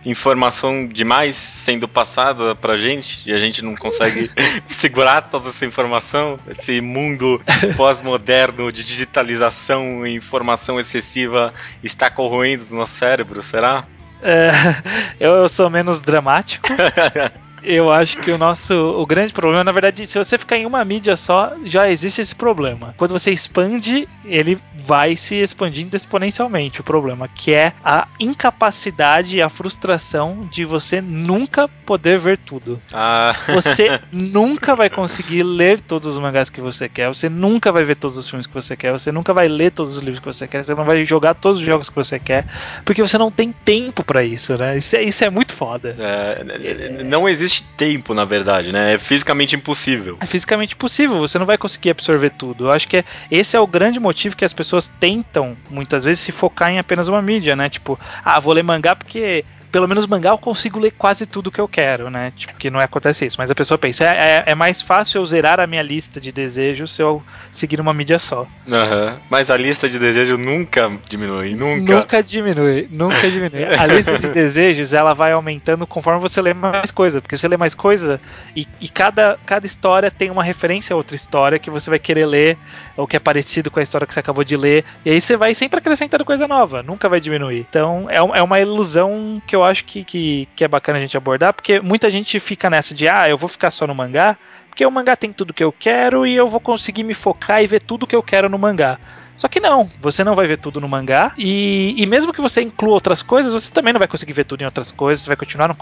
[0.05, 4.29] informação demais sendo passada pra gente e a gente não consegue
[4.67, 6.41] segurar toda essa informação.
[6.59, 7.41] Esse mundo
[7.77, 13.85] pós-moderno de digitalização e informação excessiva está corroendo o nosso cérebro, será?
[14.21, 14.51] É,
[15.21, 16.67] eu sou menos dramático.
[17.65, 20.85] Eu acho que o nosso o grande problema, na verdade, se você ficar em uma
[20.85, 22.95] mídia só, já existe esse problema.
[22.97, 26.81] Quando você expande, ele vai se expandindo exponencialmente.
[26.81, 32.81] O problema que é a incapacidade e a frustração de você nunca poder ver tudo.
[32.93, 33.35] Ah.
[33.49, 37.09] Você nunca vai conseguir ler todos os mangás que você quer.
[37.09, 38.93] Você nunca vai ver todos os filmes que você quer.
[38.93, 40.65] Você nunca vai ler todos os livros que você quer.
[40.65, 42.47] Você não vai jogar todos os jogos que você quer,
[42.85, 44.77] porque você não tem tempo para isso, né?
[44.77, 45.97] Isso é, isso é muito foda.
[45.99, 48.95] É, não existe existe tempo, na verdade, né?
[48.95, 50.17] É fisicamente impossível.
[50.21, 52.67] É fisicamente impossível, você não vai conseguir absorver tudo.
[52.67, 56.21] Eu acho que é, esse é o grande motivo que as pessoas tentam, muitas vezes,
[56.21, 57.69] se focar em apenas uma mídia, né?
[57.69, 61.61] Tipo, ah, vou ler mangá porque pelo menos mangá eu consigo ler quase tudo que
[61.61, 62.33] eu quero, né?
[62.37, 63.35] Tipo, que não acontece isso.
[63.37, 66.31] Mas a pessoa pensa, é, é, é mais fácil eu zerar a minha lista de
[66.31, 68.43] desejos se eu seguir uma mídia só.
[68.69, 69.19] Uhum.
[69.29, 71.93] Mas a lista de desejos nunca diminui, nunca.
[71.93, 73.65] Nunca diminui, nunca diminui.
[73.75, 77.21] A lista de desejos, ela vai aumentando conforme você lê mais coisa.
[77.21, 78.21] Porque você lê mais coisa
[78.55, 82.27] e, e cada, cada história tem uma referência a outra história que você vai querer
[82.27, 82.57] ler,
[82.97, 84.85] ou que é parecido com a história que você acabou de ler.
[85.05, 87.67] E aí você vai sempre acrescentando coisa nova, nunca vai diminuir.
[87.69, 91.17] Então é, é uma ilusão que eu acho que, que, que é bacana a gente
[91.17, 94.37] abordar, porque muita gente fica nessa de, ah, eu vou ficar só no mangá,
[94.69, 97.67] porque o mangá tem tudo que eu quero e eu vou conseguir me focar e
[97.67, 98.99] ver tudo que eu quero no mangá.
[99.37, 101.33] Só que não, você não vai ver tudo no mangá.
[101.37, 104.63] E, e mesmo que você inclua outras coisas, você também não vai conseguir ver tudo
[104.63, 105.23] em outras coisas.
[105.23, 105.77] Você vai continuar não,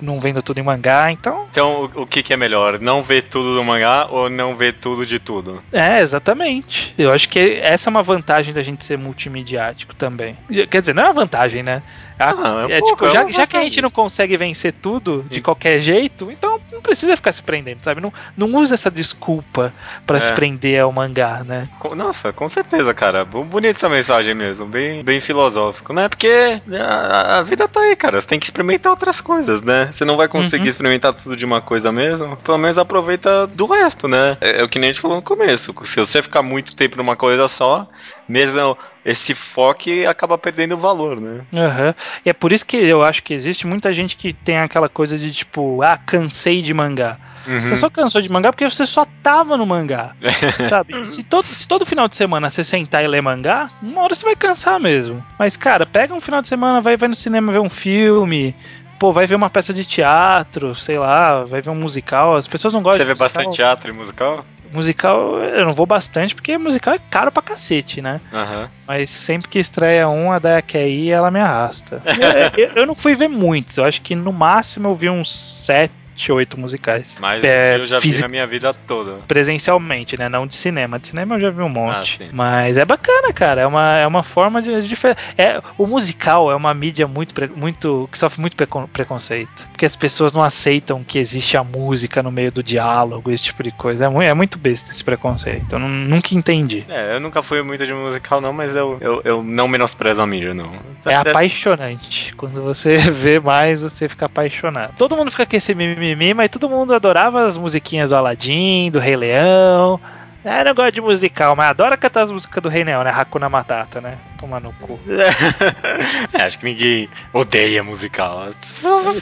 [0.00, 1.10] não vendo tudo em mangá.
[1.10, 1.46] Então.
[1.50, 2.78] Então, o, o que, que, é melhor?
[2.80, 5.62] Não ver tudo no mangá ou não ver tudo de tudo?
[5.72, 6.94] É, exatamente.
[6.98, 10.36] Eu acho que essa é uma vantagem da gente ser multimediático também.
[10.70, 11.82] Quer dizer, não é uma vantagem, né?
[12.18, 15.40] Ah, é, é tipo, é já, já que a gente não consegue vencer tudo de
[15.40, 18.00] qualquer jeito, então não precisa ficar se prendendo, sabe?
[18.00, 19.72] Não, não usa essa desculpa
[20.06, 20.20] para é.
[20.20, 21.68] se prender ao mangá, né?
[21.96, 23.24] Nossa, com certeza, cara.
[23.24, 26.08] Bonita essa mensagem mesmo, bem, bem filosófico, né?
[26.08, 28.20] Porque a, a, vida tá aí, cara.
[28.20, 29.88] Você tem que experimentar outras coisas, né?
[29.92, 30.70] Você não vai conseguir uhum.
[30.70, 34.36] experimentar tudo de uma coisa mesmo, pelo menos aproveita do resto, né?
[34.40, 35.74] É, é o que nem a gente falou no começo.
[35.84, 37.88] Se você ficar muito tempo numa coisa só,
[38.28, 38.76] mesmo
[39.08, 41.40] esse foco acaba perdendo o valor, né?
[41.52, 41.94] Uhum.
[42.26, 45.16] E é por isso que eu acho que existe muita gente que tem aquela coisa
[45.16, 47.18] de tipo, ah, cansei de mangá.
[47.46, 47.60] Uhum.
[47.60, 50.14] Você só cansou de mangá porque você só tava no mangá.
[50.68, 51.06] sabe?
[51.08, 54.26] Se todo, se todo final de semana você sentar e ler mangá, uma hora você
[54.26, 55.24] vai cansar mesmo.
[55.38, 58.54] Mas, cara, pega um final de semana, vai, vai no cinema ver um filme,
[58.98, 62.36] pô, vai ver uma peça de teatro, sei lá, vai ver um musical.
[62.36, 64.44] As pessoas não gostam Você de vê bastante teatro e musical?
[64.72, 68.20] Musical, eu não vou bastante, porque musical é caro pra cacete, né?
[68.32, 68.68] Aham.
[68.86, 72.00] Mas sempre que estreia um, a Daya quer ir e ela me arrasta.
[72.56, 75.34] eu, eu- eu não fui ver muitos, eu acho que no máximo eu vi uns
[75.34, 75.92] sete,
[76.32, 77.16] oito musicais.
[77.20, 79.18] Mas É, eu já vi na minha vida toda.
[79.28, 80.28] Presencialmente, né?
[80.28, 80.98] Não de cinema.
[80.98, 82.18] De cinema eu já vi um Ah, monte.
[82.18, 82.28] sim.
[82.32, 83.60] Mas é bacana, cara.
[83.62, 84.94] É uma, é uma forma de, de
[85.36, 89.66] É, o musical é uma mídia muito, muito que sofre muito precon- preconceito.
[89.72, 93.62] Porque as pessoas não aceitam que existe a música no meio do diálogo, esse tipo
[93.62, 94.06] de coisa.
[94.06, 95.72] É, mu- é muito besta esse preconceito.
[95.72, 96.84] Eu nu- nunca entendi.
[96.88, 100.26] É, eu nunca fui muito de musical, não, mas eu, eu, eu não menosprezo a
[100.26, 100.72] mídia, não.
[101.06, 102.34] É apaixonante.
[102.36, 104.94] Quando você vê mais, você fica apaixonado.
[104.96, 108.98] Todo mundo fica com esse mimimi, mas todo mundo adorava as musiquinhas do Aladdin, do
[108.98, 110.00] Rei Leão.
[110.44, 113.10] Ah, eu não gosto de musical, mas adora cantar as músicas do Rei Leão, né?
[113.12, 114.16] Hakuna Matata, né?
[114.38, 114.98] Toma no cu.
[116.32, 118.48] É, acho que ninguém odeia musical.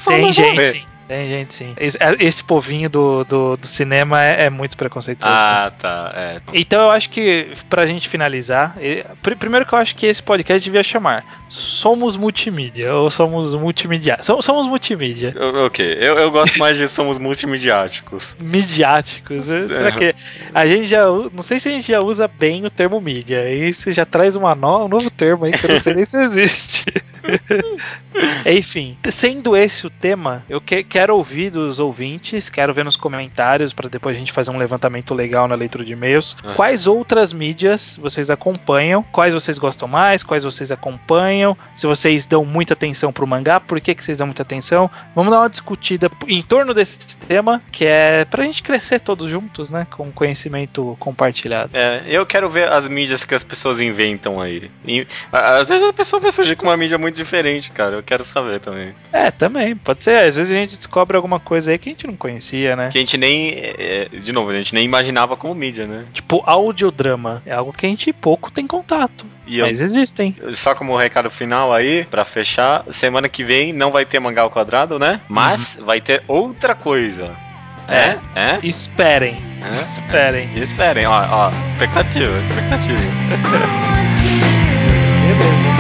[0.07, 0.87] Tem gente.
[1.09, 1.73] Tem gente, sim.
[1.79, 5.33] Esse, esse povinho do, do, do cinema é, é muito preconceituoso.
[5.33, 6.13] Ah, tá.
[6.15, 6.41] É.
[6.53, 8.75] Então eu acho que, pra gente finalizar,
[9.23, 14.19] pr- primeiro que eu acho que esse podcast devia chamar Somos Multimídia, ou Somos Multimídia.
[14.23, 15.33] Somos, somos multimídia.
[15.37, 18.37] O- Ok, eu, eu gosto mais de somos multimediáticos.
[18.41, 19.45] midiáticos.
[19.45, 20.15] Será que
[20.55, 23.41] a gente já não sei se a gente já usa bem o termo mídia.
[23.43, 26.05] Aí você já traz uma no- um novo termo aí que eu não sei nem
[26.05, 26.85] se existe.
[28.47, 33.73] Enfim, sendo esse o tema, eu que- quero ouvir dos ouvintes, quero ver nos comentários
[33.73, 36.37] para depois a gente fazer um levantamento legal na leitura de e-mails.
[36.43, 36.55] Ah.
[36.55, 39.03] Quais outras mídias vocês acompanham?
[39.03, 40.23] Quais vocês gostam mais?
[40.23, 41.57] Quais vocês acompanham?
[41.75, 44.91] Se vocês dão muita atenção pro mangá, por que, que vocês dão muita atenção?
[45.15, 49.69] Vamos dar uma discutida em torno desse tema, que é pra gente crescer todos juntos,
[49.71, 49.87] né?
[49.91, 51.71] Com conhecimento compartilhado.
[51.75, 54.71] É, eu quero ver as mídias que as pessoas inventam aí.
[54.87, 57.97] E, às vezes a pessoa vai surgir com uma mídia muito diferente, cara.
[57.97, 58.95] Eu quero saber também.
[59.13, 60.17] É, também, pode ser.
[60.19, 62.91] Às vezes a gente descobre alguma coisa aí que a gente não conhecia, né?
[62.91, 63.53] Que a gente nem.
[63.55, 66.05] é, de novo, a gente nem imaginava como mídia, né?
[66.13, 67.43] Tipo, audiodrama.
[67.45, 69.25] É algo que a gente pouco tem contato.
[69.47, 70.37] E eu, Mas existem.
[70.55, 74.51] Só como recado final aí, pra fechar, semana que vem não vai ter mangá ao
[74.51, 75.21] quadrado, né?
[75.29, 77.35] Mas vai ter outra coisa.
[77.89, 78.19] É?
[78.35, 78.59] É?
[78.63, 79.37] Esperem.
[79.63, 79.81] É?
[79.81, 80.49] Esperem.
[80.57, 82.99] Esperem, ó, ó, expectativa, expectativa.
[85.27, 85.76] Beleza.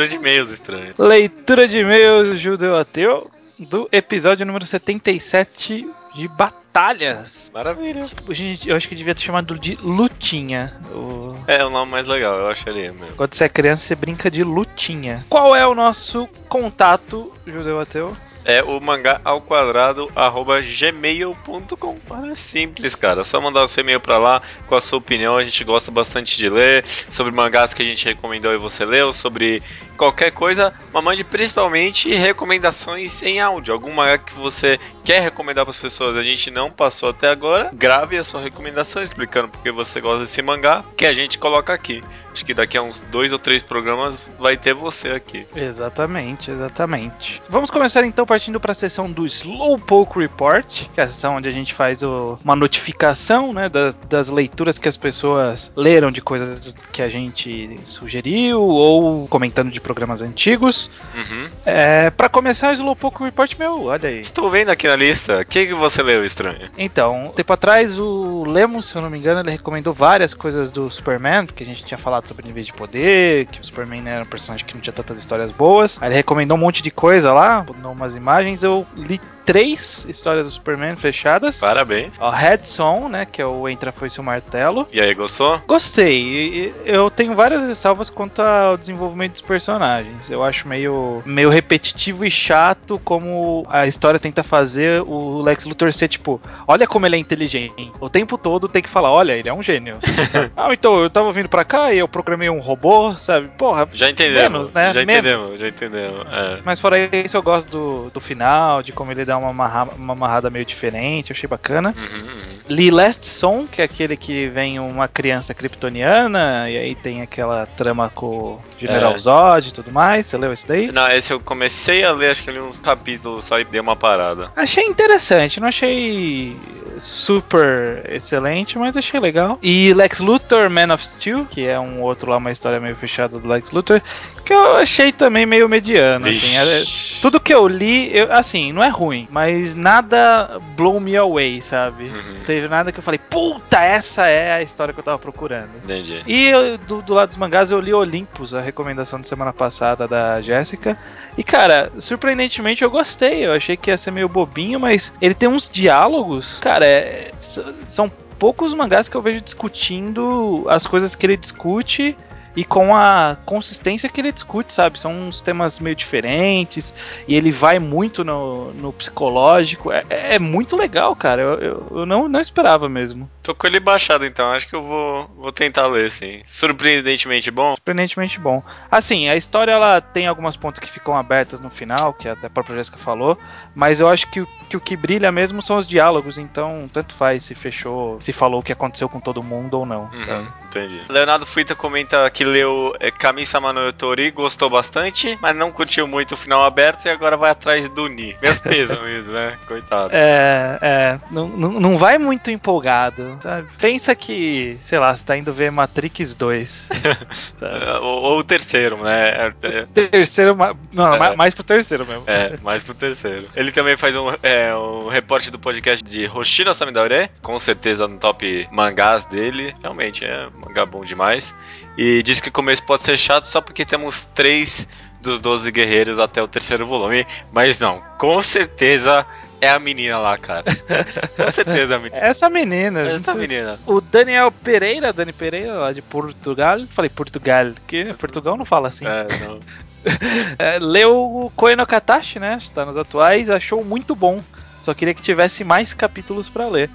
[0.00, 0.94] Leitura de e-mails estranho.
[0.98, 7.50] Leitura de e-mail judeu ateu do episódio número 77 de Batalhas.
[7.52, 8.06] Maravilha.
[8.30, 10.72] Gente, eu acho que devia ter chamado de Lutinha.
[10.92, 11.28] O...
[11.46, 13.14] É o nome mais legal, eu acharia mesmo.
[13.16, 15.26] Quando você é criança, você brinca de Lutinha.
[15.28, 18.16] Qual é o nosso contato, judeu ateu?
[18.50, 21.96] É o mangá ao quadrado arroba gmail.com.
[22.28, 23.22] É simples, cara.
[23.22, 25.36] Só mandar o seu e-mail pra lá com a sua opinião.
[25.36, 29.12] A gente gosta bastante de ler sobre mangás que a gente recomendou e você leu,
[29.12, 29.62] sobre
[29.96, 33.72] qualquer coisa, mas mande principalmente recomendações em áudio.
[33.72, 37.70] Algum mangá que você quer recomendar para as pessoas, a gente não passou até agora.
[37.72, 42.02] Grave a sua recomendação explicando porque você gosta desse mangá, que a gente coloca aqui.
[42.32, 45.46] Acho que daqui a uns dois ou três programas vai ter você aqui.
[45.54, 47.42] Exatamente, exatamente.
[47.48, 51.48] Vamos começar então partindo para a sessão do Slowpoke Report, que é a sessão onde
[51.48, 56.20] a gente faz o- uma notificação né, das, das leituras que as pessoas leram de
[56.20, 60.90] coisas que a gente sugeriu ou comentando de programas antigos.
[61.14, 61.48] Uhum.
[61.64, 64.20] É, para começar o Slowpoke Report, meu, olha aí.
[64.20, 65.40] Estou vendo aqui na lista.
[65.40, 66.70] O que, que você leu, estranho?
[66.78, 70.70] Então, um tempo atrás, o Lemos, se eu não me engano, ele recomendou várias coisas
[70.70, 74.22] do Superman, porque a gente tinha falado sobre níveis de poder, que o Superman era
[74.22, 75.98] um personagem que não tinha tantas histórias boas.
[76.00, 78.62] Aí ele recomendou um monte de coisa lá, botou umas imagens.
[78.62, 81.58] Eu li três histórias do Superman fechadas.
[81.58, 82.18] Parabéns.
[82.20, 84.88] Ó, Red Son, né, que é o Entra Foi-se o Martelo.
[84.92, 85.60] E aí, gostou?
[85.66, 86.72] Gostei.
[86.84, 90.30] Eu tenho várias ressalvas quanto ao desenvolvimento dos personagens.
[90.30, 95.92] Eu acho meio, meio repetitivo e chato como a história tenta fazer o Lex Luthor
[95.92, 97.92] ser tipo, olha como ele é inteligente.
[98.00, 99.98] O tempo todo tem que falar, olha, ele é um gênio.
[100.56, 103.48] ah, então eu tava vindo pra cá e eu programei um robô, sabe?
[103.48, 103.88] Porra.
[103.92, 104.70] Já entendemos.
[104.70, 104.92] Menos, né?
[104.92, 105.18] Já Menos.
[105.18, 106.26] entendemos, já entendemos.
[106.26, 106.58] É.
[106.64, 110.12] Mas fora isso, eu gosto do, do final, de como ele dá uma, amarra- uma
[110.12, 111.94] amarrada meio diferente, achei bacana.
[111.96, 112.58] Uhum, uhum.
[112.68, 117.66] Li Last Song, que é aquele que vem uma criança kryptoniana, e aí tem aquela
[117.66, 119.18] trama com o General É.
[119.18, 120.26] Zod e tudo mais.
[120.26, 120.92] Você leu esse daí?
[120.92, 123.96] Não, esse eu comecei a ler, acho que li uns capítulos só e dei uma
[123.96, 124.50] parada.
[124.54, 126.56] Achei interessante, não achei
[126.98, 129.58] super excelente, mas achei legal.
[129.62, 133.38] E Lex Luthor, Man of Steel, que é um outro lá, uma história meio fechada
[133.38, 134.00] do Lex Luthor,
[134.44, 136.26] que eu achei também meio mediano.
[136.28, 141.16] Assim, é, tudo que eu li, eu, assim, não é ruim, mas nada blow me
[141.16, 142.04] away, sabe?
[142.04, 142.34] Uhum.
[142.38, 145.70] Não teve nada que eu falei, puta, essa é a história que eu tava procurando.
[145.84, 146.22] Entendi.
[146.26, 150.06] E eu, do, do lado dos mangás eu li Olympus, a recomendação de semana passada
[150.06, 150.96] da Jéssica.
[151.36, 153.46] E cara, surpreendentemente eu gostei.
[153.46, 156.58] Eu achei que ia ser meio bobinho, mas ele tem uns diálogos.
[156.60, 162.16] Cara, é- são poucos mangás que eu vejo discutindo as coisas que ele discute
[162.56, 164.98] e com a consistência que ele discute, sabe?
[164.98, 166.92] São uns temas meio diferentes
[167.28, 169.92] e ele vai muito no, no psicológico.
[169.92, 171.40] É, é muito legal, cara.
[171.42, 173.30] Eu, eu, eu não, não esperava mesmo.
[173.42, 176.42] Tô com ele baixado então, acho que eu vou, vou tentar ler, sim.
[176.46, 177.74] Surpreendentemente bom.
[177.74, 178.62] surpreendentemente bom.
[178.90, 182.50] Assim, a história ela tem algumas pontas que ficam abertas no final, que até a
[182.50, 183.38] própria Jéssica falou,
[183.74, 187.14] mas eu acho que, o- que o que brilha mesmo são os diálogos, então tanto
[187.14, 190.02] faz se fechou, se falou o que aconteceu com todo mundo ou não.
[190.12, 191.00] Uhum, entendi.
[191.08, 196.32] Leonardo Fuita comenta que leu é, Kami-sama no Yotori, gostou bastante, mas não curtiu muito
[196.32, 198.34] o final aberto e agora vai atrás do Ni.
[198.40, 198.96] Meus mesmo,
[199.30, 199.58] né?
[199.68, 200.08] Coitado.
[200.14, 203.68] É, é, não, não, não vai muito empolgado, sabe?
[203.76, 206.88] Pensa que, sei lá, você tá indo ver Matrix 2.
[207.60, 207.84] sabe?
[207.84, 209.28] É, Ou, ou o terceiro, né?
[209.28, 210.56] É, é, Terceiro,
[210.94, 211.18] não, É.
[211.18, 212.22] mais, mais pro terceiro mesmo.
[212.26, 213.48] É, mais pro terceiro.
[213.54, 218.16] Ele também faz um, é, um reporte do podcast de Hoshino Samidaure, com certeza no
[218.16, 219.74] top mangás dele.
[219.82, 221.54] Realmente, é um mangá bom demais.
[221.96, 224.86] E diz que o começo pode ser chato só porque temos três
[225.20, 227.26] dos 12 guerreiros até o terceiro volume.
[227.52, 229.26] Mas não, com certeza
[229.60, 230.64] é a menina lá, cara.
[231.36, 232.16] com certeza é a menina.
[232.16, 233.00] Essa menina.
[233.00, 233.78] Essa menina.
[233.86, 236.80] O Daniel Pereira, Dani Pereira, lá de Portugal.
[236.90, 239.06] Falei Portugal, que Portugal não fala assim.
[239.06, 239.60] É, não.
[240.58, 242.56] É, leu o Koe no Katashi, né?
[242.58, 244.42] Está nos atuais, achou muito bom.
[244.80, 246.88] Só queria que tivesse mais capítulos pra ler.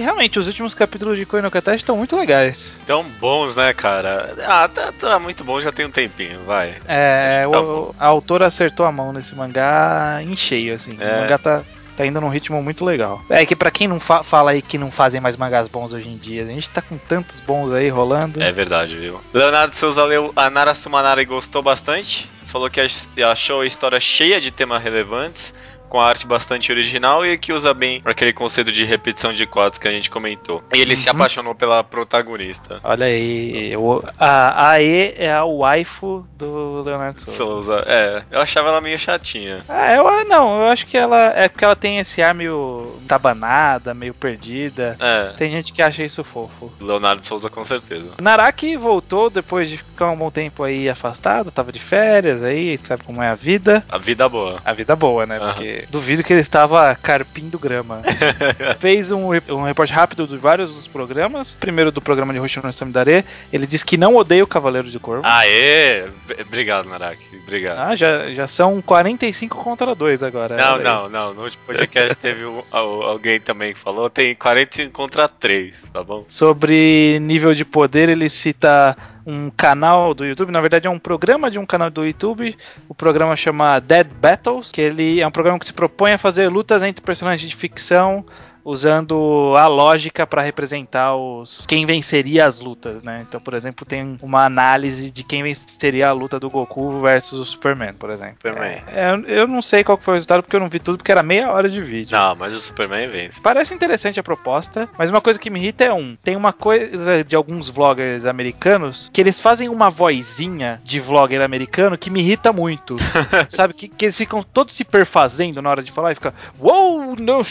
[0.00, 2.80] E realmente, os últimos capítulos de Koe no Katashi estão muito legais.
[2.86, 4.34] Tão bons, né, cara?
[4.46, 6.78] Ah, tá, tá muito bom, já tem um tempinho, vai.
[6.88, 10.92] É, Tá o- a autora acertou a mão nesse mangá em cheio, assim.
[10.98, 11.04] É.
[11.18, 11.60] O mangá tá,
[11.98, 13.22] tá indo num ritmo muito legal.
[13.28, 16.08] É que pra quem não fa- fala aí que não fazem mais mangás bons hoje
[16.08, 18.42] em dia, a gente tá com tantos bons aí rolando.
[18.42, 19.20] É verdade, viu?
[19.34, 22.26] Leonardo Souza leu a Nara Sumanara e gostou bastante.
[22.46, 25.54] Falou que ach- achou a história cheia de temas relevantes,
[25.90, 29.76] com a arte bastante original e que usa bem aquele conceito de repetição de quadros
[29.78, 30.62] que a gente comentou.
[30.72, 31.16] E ele se Uhum.
[31.16, 32.78] apaixonou pela protagonista.
[32.84, 37.36] Olha aí, o- a AE é a waifu do Leonardo Souza.
[37.36, 39.64] Souza, é, eu achava ela meio chatinha.
[39.68, 43.92] Ah, eu não, eu acho que ela é porque ela tem esse ar meio tabanada,
[43.92, 44.96] meio perdida.
[45.00, 46.72] É, Tem gente que acha isso fofo.
[46.80, 48.12] Leonardo Souza com certeza.
[48.20, 53.02] Naraki voltou depois de ficar um bom tempo aí afastado, tava de férias aí, sabe
[53.02, 53.84] como é a vida.
[53.88, 54.60] A vida boa.
[54.64, 55.38] A vida boa, né?
[55.38, 55.52] Aham.
[55.52, 58.02] Porque duvido que ele estava carpindo grama.
[58.78, 61.54] Fez um, um reporte rápido de vários dos programas.
[61.54, 63.24] Primeiro do programa de Hoshino Samidare.
[63.52, 65.22] Ele disse que não odeia o Cavaleiro de Corvo.
[65.24, 66.04] Aê!
[66.40, 67.24] Obrigado, Naraki.
[67.42, 67.78] Obrigado.
[67.78, 70.56] Ah, já, já são 45 contra 2 agora.
[70.56, 71.34] Não, não, não.
[71.34, 74.10] No último podcast teve um- al- alguém também que falou.
[74.10, 76.24] Tem 45 contra 3, tá bom?
[76.28, 81.50] Sobre nível de poder, ele cita um canal do YouTube, na verdade é um programa
[81.50, 82.56] de um canal do YouTube.
[82.88, 86.48] O programa chama Dead Battles, que ele é um programa que se propõe a fazer
[86.48, 88.24] lutas entre personagens de ficção
[88.64, 93.20] usando a lógica para representar os quem venceria as lutas, né?
[93.26, 97.44] Então, por exemplo, tem uma análise de quem venceria a luta do Goku versus o
[97.44, 98.34] Superman, por exemplo.
[98.42, 98.82] Superman.
[98.88, 101.12] É, eu- eu não sei qual foi o resultado porque eu não vi tudo porque
[101.12, 102.16] era meia hora de vídeo.
[102.16, 103.40] Não, mas o Superman vence.
[103.40, 106.16] Parece interessante a proposta, mas uma coisa que me irrita é um.
[106.16, 111.96] Tem uma coisa de alguns vloggers americanos que eles fazem uma vozinha de vlogger americano
[111.98, 112.96] que me irrita muito.
[113.48, 113.74] Sabe?
[113.74, 116.34] Que, que eles ficam todos se perfazendo na hora de falar e fica.
[116.58, 117.44] Uou, no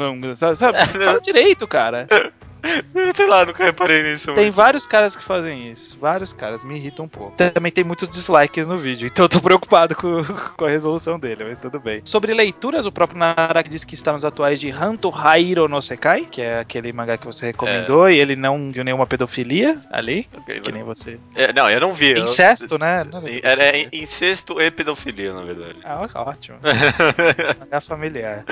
[0.00, 0.56] shanganangam", Sabe?
[0.56, 0.78] sabe?
[1.04, 2.06] Fala direito, cara.
[3.14, 4.32] Sei lá, nunca reparei nisso.
[4.34, 5.96] Tem vários caras que fazem isso.
[5.98, 7.34] Vários caras, me irritam um pouco.
[7.36, 10.22] Também tem muitos dislikes no vídeo, então eu tô preocupado com,
[10.56, 12.00] com a resolução dele, mas tudo bem.
[12.04, 16.26] Sobre leituras, o próprio Naraki disse que está nos atuais de Hanto Hairo no Sekai,
[16.30, 20.72] que é aquele mangá que você recomendou, e ele não viu nenhuma pedofilia ali, que
[20.72, 21.18] nem você.
[21.34, 22.10] É, não, eu não vi.
[22.12, 23.04] eu- Incesto, né?
[23.04, 25.76] Não era- é incesto e pedofilia, na verdade.
[25.84, 26.58] Ah, ótimo.
[27.58, 28.44] Mangá familiar.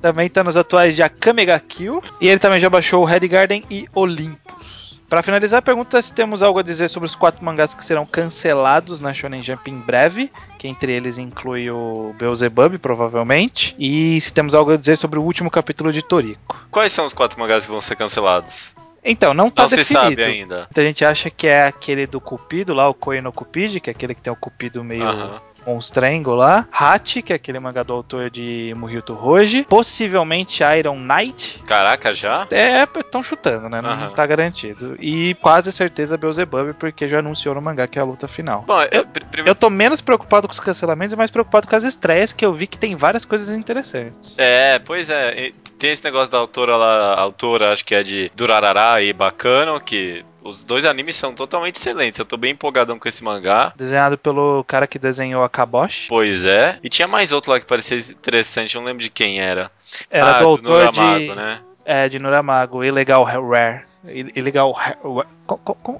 [0.00, 2.02] Também tá nos atuais de Akame ga Kill.
[2.20, 4.76] E ele também já baixou o Red Garden e Olympus.
[5.08, 9.00] Pra finalizar, pergunta se temos algo a dizer sobre os quatro mangás que serão cancelados
[9.00, 14.52] na Shonen Jump em breve, que entre eles inclui o Beelzebub, provavelmente, e se temos
[14.52, 16.56] algo a dizer sobre o último capítulo de Toriko.
[16.72, 18.74] Quais são os quatro mangás que vão ser cancelados?
[19.04, 20.04] Então, não tá não se definido.
[20.06, 20.56] sabe ainda.
[20.62, 23.92] Muita gente acha que é aquele do Cupido lá, o Koe no Cupido, que é
[23.92, 25.04] aquele que tem o Cupido meio.
[25.66, 26.66] Monstrengo lá.
[26.70, 29.64] Hachi, que é aquele mangá do autor de Muryuto Hoji.
[29.64, 31.62] Possivelmente Iron Knight.
[31.66, 32.46] Caraca, já?
[32.50, 33.80] É, estão chutando, né?
[33.82, 34.10] Não Aham.
[34.10, 34.96] tá garantido.
[35.00, 38.62] E quase certeza Beelzebub, porque já anunciou no mangá que é a luta final.
[38.62, 39.04] Bom, eu,
[39.36, 39.46] Eu-.
[39.46, 42.52] Eu tô menos preocupado com os cancelamentos e mais preocupado com as estreias, que eu
[42.52, 44.38] vi que tem várias coisas interessantes.
[44.38, 45.52] É, pois é.
[45.78, 49.80] Tem esse negócio da autora lá, a autora, acho que é de Durarará e Bacano,
[49.80, 52.18] que os dois animes são totalmente excelentes.
[52.18, 53.72] Eu tô bem empolgadão com esse mangá.
[53.76, 56.06] Desenhado pelo cara que desenhou a Kabosh.
[56.08, 56.78] Pois é.
[56.82, 59.70] E tinha mais outro lá que parecia interessante, eu não lembro de quem era.
[60.10, 61.34] Era ah, do autor Nuramago, de.
[61.34, 61.60] né?
[61.84, 63.82] É, de Nuramago, Illegal Rare.
[64.06, 64.96] I- Illegal Rare.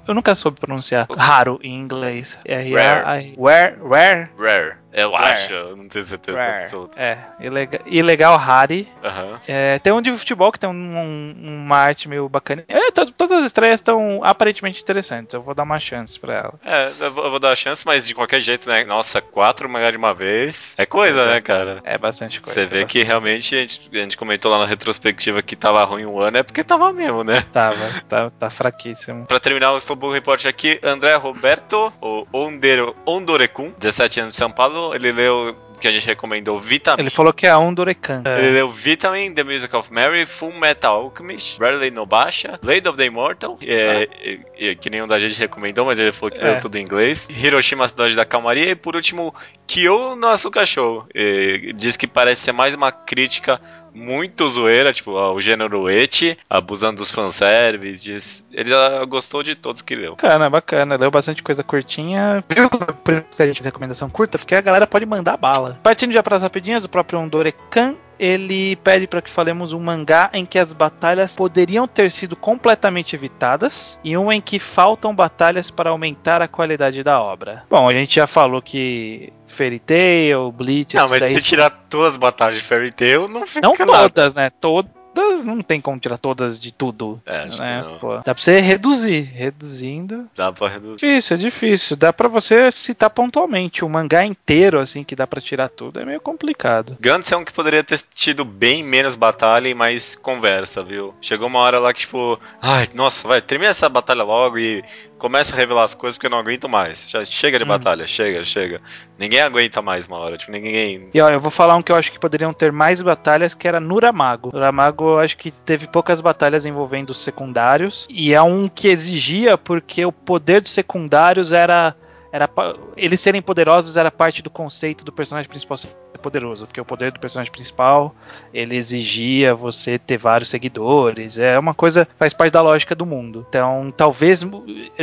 [0.07, 1.07] Eu nunca soube pronunciar.
[1.15, 2.37] Raro em inglês.
[2.45, 3.35] R-A-I.
[3.39, 3.77] Rare.
[3.89, 4.29] Rare.
[4.37, 4.75] Rare.
[4.93, 5.31] Eu Rare.
[5.33, 6.63] acho, eu não tenho certeza Rare.
[6.63, 6.99] absoluta.
[6.99, 8.89] É, ilega- Ilegal Rari.
[9.03, 9.39] Aham.
[9.47, 12.63] É, tem um de futebol que tem um- um- uma arte meio bacana.
[12.67, 15.33] É, to- todas as estreias estão aparentemente interessantes.
[15.35, 16.53] Eu vou dar uma chance pra ela.
[16.65, 18.83] É, eu vou, eu vou dar a chance, mas de qualquer jeito, né?
[18.85, 20.73] Nossa, quatro mangá de uma vez.
[20.77, 21.79] É coisa, né, cara?
[21.83, 22.59] É bastante coisa.
[22.59, 25.83] Você vê é que realmente a gente, a gente comentou lá na retrospectiva que tava
[25.83, 27.43] ruim um ano, é porque tava mesmo, né?
[27.53, 27.75] Tava,
[28.09, 29.27] tá, tá fraquíssimo.
[29.27, 34.51] Pra terminar o Slowbook Report aqui, André Roberto, o Ondero, Ondorekun, 17 anos de São
[34.51, 37.01] Paulo, ele leu que a gente recomendou Vitamin.
[37.01, 38.23] Ele falou que é a Ondorekan.
[38.37, 43.05] Ele leu Vitamin, The Music of Mary, Full Metal Alchemist, Bradley Nobasha, Blade of the
[43.05, 46.51] Immortal, é, e- e- que nenhum da gente recomendou, mas ele falou que É.
[46.51, 49.33] leu tudo em inglês, Hiroshima, Cidade da Calmaria, e por último,
[49.67, 51.05] Kyo no Asuka Show.
[51.13, 53.59] E diz que parece ser mais uma crítica
[53.93, 58.45] muito zoeira, tipo, ao gênero eti, abusando dos fanservices, diz...
[58.53, 60.11] Ele ah, gostou de todos que leu.
[60.11, 60.95] Bacana, bacana.
[60.97, 62.43] Leu bastante coisa curtinha.
[62.47, 64.37] Viu por isso que a gente fez recomendação curta?
[64.37, 65.66] Porque a galera pode mandar bala.
[65.83, 67.95] Partindo já para as rapidinhas, o próprio Ondorekan.
[68.19, 73.15] Ele pede para que falemos um mangá em que as batalhas poderiam ter sido completamente
[73.15, 77.63] evitadas e um em que faltam batalhas para aumentar a qualidade da obra.
[77.69, 82.17] Bom, a gente já falou que Fairy Tail, Bleach, Não, mas se tirar todas as
[82.17, 84.09] batalhas de Fairy Tail, não fica não nada.
[84.09, 84.49] todas, né?
[84.49, 84.96] Todas
[85.43, 87.21] não tem como tirar todas de tudo.
[87.25, 87.81] É, acho né?
[87.81, 87.99] que não.
[87.99, 89.21] Pô, dá pra você reduzir.
[89.33, 90.27] Reduzindo.
[90.35, 90.95] Dá pra reduzir.
[90.95, 91.97] Difícil, é difícil.
[91.97, 93.83] Dá pra você citar pontualmente.
[93.83, 96.97] O mangá inteiro, assim, que dá pra tirar tudo, é meio complicado.
[96.99, 101.13] Gantz é um que poderia ter tido bem menos batalha e mais conversa, viu?
[101.21, 104.83] Chegou uma hora lá que, tipo, ai, nossa, vai, termina essa batalha logo e
[105.17, 107.09] começa a revelar as coisas porque eu não aguento mais.
[107.09, 107.67] Já chega de Hum.
[107.67, 108.81] batalha, chega, chega.
[109.17, 111.09] Ninguém aguenta mais uma hora, tipo, ninguém.
[111.13, 113.67] E ó, eu vou falar um que eu acho que poderiam ter mais batalhas, que
[113.67, 114.51] era Nuramago.
[114.53, 118.05] Nuramago, eu acho que teve poucas batalhas envolvendo os secundários.
[118.09, 121.95] E é um que exigia, porque o poder dos secundários era.
[122.37, 122.47] Era,
[122.95, 125.89] eles serem poderosos era parte do conceito do personagem principal ser
[126.21, 128.13] poderoso, porque o poder do personagem principal
[128.53, 133.43] ele exigia você ter vários seguidores, é uma coisa faz parte da lógica do mundo.
[133.49, 134.45] Então, talvez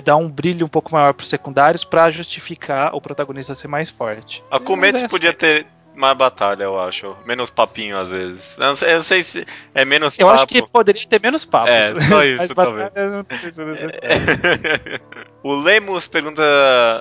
[0.04, 3.90] dá um brilho um pouco maior para os secundários para justificar o protagonista ser mais
[3.90, 4.40] forte.
[4.48, 5.66] A Mas Kometsu é podia ter
[5.96, 7.16] mais batalha, eu acho.
[7.26, 8.56] Menos papinho às vezes.
[8.58, 10.38] Eu não sei, eu sei se é menos Eu papo.
[10.38, 11.70] acho que poderia ter menos papos.
[11.70, 12.90] É, só isso, talvez.
[12.94, 13.26] não
[13.66, 13.94] necessário.
[15.44, 16.42] o Lemos pergunta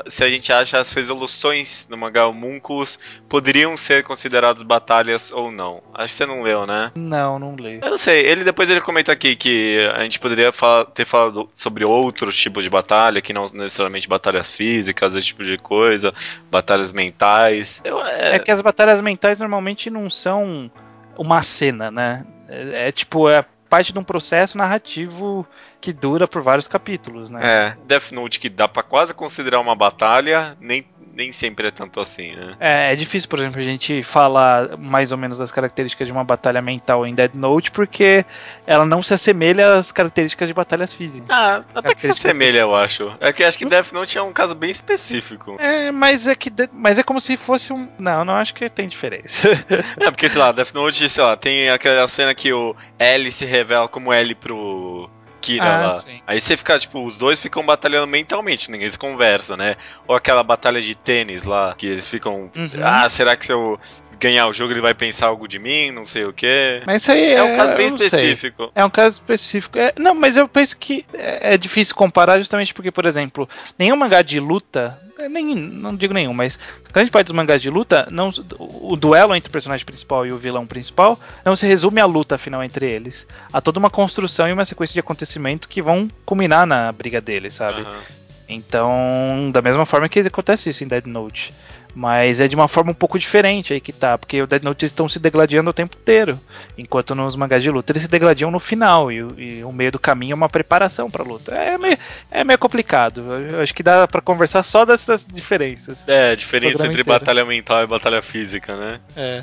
[0.08, 5.82] se a gente acha as resoluções no mangá Homunculus poderiam ser consideradas batalhas ou não.
[5.94, 6.92] Acho que você não leu, né?
[6.94, 7.80] Não, não leio.
[7.82, 10.52] Eu não sei, ele depois ele comenta aqui que a gente poderia
[10.94, 15.58] ter falado sobre outros tipos de batalha, que não necessariamente batalhas físicas, esse tipo de
[15.58, 16.14] coisa,
[16.52, 17.80] batalhas mentais.
[17.82, 20.70] Eu, é, É que as batalhas mentais normalmente não são
[21.18, 22.26] uma cena, né?
[22.50, 25.48] É, é tipo, é parte de um processo narrativo
[25.84, 27.42] que dura por vários capítulos, né?
[27.44, 32.00] é, Death Note que dá pra quase considerar uma batalha, nem, nem sempre é tanto
[32.00, 32.56] assim, né?
[32.58, 36.24] É, é difícil, por exemplo, a gente falar mais ou menos das características de uma
[36.24, 38.26] batalha mental em Dead Note, porque
[38.66, 41.28] ela não se assemelha às características de batalhas físicas.
[41.30, 43.14] Ah, até que se assemelha, eu acho.
[43.20, 45.58] É que acho que Death Note é um caso bem específico.
[45.60, 47.90] É, mas é que mas é como se fosse um.
[48.00, 49.50] Não, não acho que tem diferença.
[50.00, 53.46] É, porque, sei lá, Death Note, sei lá, tem aquela cena que o L se
[53.46, 55.10] revela como L pro
[55.44, 55.94] Kira Ah, lá.
[55.96, 56.22] sim.
[56.26, 59.76] Aí você fica, tipo, os dois ficam batalhando mentalmente, ninguém se conversa, né?
[60.08, 62.50] Ou aquela batalha de tênis lá, que eles ficam.
[62.56, 62.70] Uhum.
[62.82, 63.78] Ah, será que se eu
[64.24, 65.92] ganhar o jogo ele vai pensar algo de mim?
[65.92, 66.82] Não sei o quê.
[66.86, 68.08] Mas isso aí É um caso bem não sei.
[68.08, 68.72] específico.
[68.74, 69.78] É um caso específico.
[69.78, 73.48] É, não, mas eu penso que é, é difícil comparar justamente porque, por exemplo,
[73.78, 77.34] nenhum mangá de luta, é, nem, não digo nenhum, mas quando a gente fala dos
[77.34, 81.56] mangás de luta, não, o duelo entre o personagem principal e o vilão principal não
[81.56, 83.28] se resume à luta final entre eles.
[83.52, 87.56] Há toda uma construção e uma sequência de acontecimentos que vão culminar na briga deles,
[87.56, 87.82] sabe?
[87.82, 88.02] Aham.
[88.48, 91.54] Então, da mesma forma que acontece isso em Dead Note.
[91.96, 94.84] Mas é de uma forma um pouco diferente aí que tá, porque o Dead Note
[94.86, 96.40] estão se degladiando o tempo inteiro,
[96.76, 99.92] enquanto nos mangás de luta eles se degladiam no final, e, o- e o meio
[99.92, 101.54] do caminho é uma preparação pra luta.
[101.54, 101.98] É meio,
[102.32, 103.22] é meio complicado,
[103.52, 106.08] eu acho que dá pra conversar só dessas diferenças.
[106.08, 107.10] É, a diferença entre inteiro.
[107.20, 109.00] batalha mental e batalha física, né?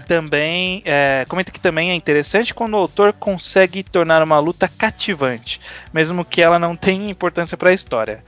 [0.09, 5.61] Também, é, comenta que também é interessante quando o autor consegue tornar uma luta cativante,
[5.93, 8.25] mesmo que ela não tenha importância para a história.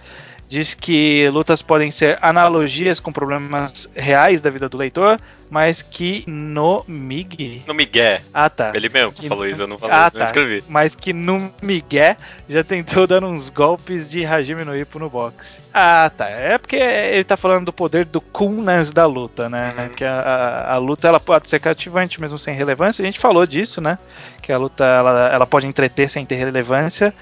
[0.52, 6.24] Diz que lutas podem ser analogias com problemas reais da vida do leitor, mas que
[6.26, 7.62] no Mig.
[7.66, 8.20] No Miguel.
[8.34, 8.70] Ah, tá.
[8.74, 10.26] Ele mesmo Que falou no- isso, eu não falei, Ah, não tá.
[10.26, 10.62] escrevi.
[10.68, 12.16] Mas que no Miguel
[12.50, 15.58] já tentou dar uns golpes de Hajime no Ippo no boxe.
[15.72, 16.28] Ah, tá.
[16.28, 19.74] É porque ele tá falando do poder do coolness da luta, né?
[19.78, 19.88] Uhum.
[19.94, 23.02] Que a, a, a luta ela pode ser cativante mesmo sem relevância.
[23.02, 23.98] A gente falou disso, né?
[24.42, 27.14] Que a luta ela, ela pode entreter sem ter relevância.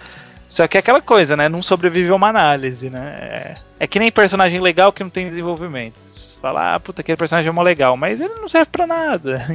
[0.50, 1.48] Só que é aquela coisa, né?
[1.48, 3.00] Não sobrevive uma análise, né?
[3.20, 5.96] É, é que nem personagem legal que não tem desenvolvimento.
[5.98, 9.44] Você fala, ah, puta, aquele personagem é mó legal, mas ele não serve pra nada.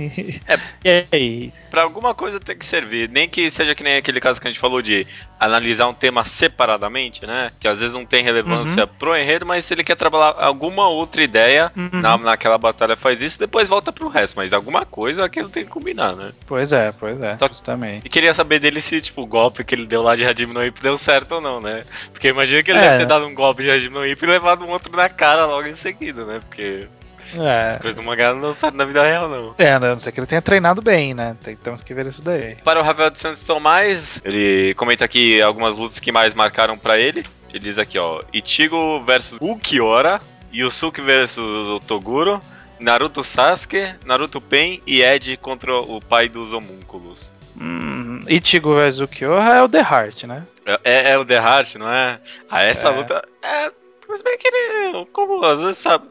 [0.83, 1.53] E aí?
[1.71, 3.09] Pra alguma coisa tem que servir.
[3.09, 5.05] Nem que seja que nem aquele caso que a gente falou de
[5.39, 7.51] analisar um tema separadamente, né?
[7.59, 11.23] Que às vezes não tem relevância pro enredo, mas se ele quer trabalhar alguma outra
[11.23, 11.89] ideia Uhum.
[12.01, 14.35] na, naquela batalha faz isso, depois volta pro resto.
[14.35, 16.31] Mas alguma coisa aquilo tem que combinar, né?
[16.45, 17.35] Pois é, pois é.
[17.35, 18.05] Só- justamente.
[18.05, 20.97] E queria saber dele se, tipo, o golpe que ele deu lá de Ippo deu
[20.97, 21.81] certo ou não, né?
[22.13, 22.81] Porque imagina que ele É.
[22.83, 25.67] deve ter dado um golpe de no Ippo e levado um outro na cara logo
[25.67, 26.39] em seguida, né?
[26.39, 26.87] Porque
[27.33, 27.77] as É.
[27.79, 29.55] coisas do mangá não certo na vida real, não.
[29.57, 31.35] É, né, a não ser que ele tenha treinado bem, né?
[31.43, 32.55] Tem, temos que ver isso daí.
[32.63, 36.97] Para o Rafael de Santos Tomás, ele comenta aqui algumas lutas que mais marcaram pra
[36.97, 37.25] ele.
[37.49, 40.19] Ele diz aqui, ó, Ichigo versus Ukiora,
[40.53, 42.39] Yusuke versus o Toguro,
[42.79, 47.33] Naruto Sasuke, Naruto Pen e Ed contra o pai dos homúnculos.
[47.59, 50.43] Hum, Ichigo vs Ukiyoha é o The Heart, né?
[50.65, 52.19] É, é- é o The Heart, não é?
[52.49, 52.91] Ah, essa É.
[52.91, 53.23] luta.
[53.41, 53.71] É.
[54.15, 55.05] Mas bem que ele.
[55.11, 56.07] Como às vezes sabe.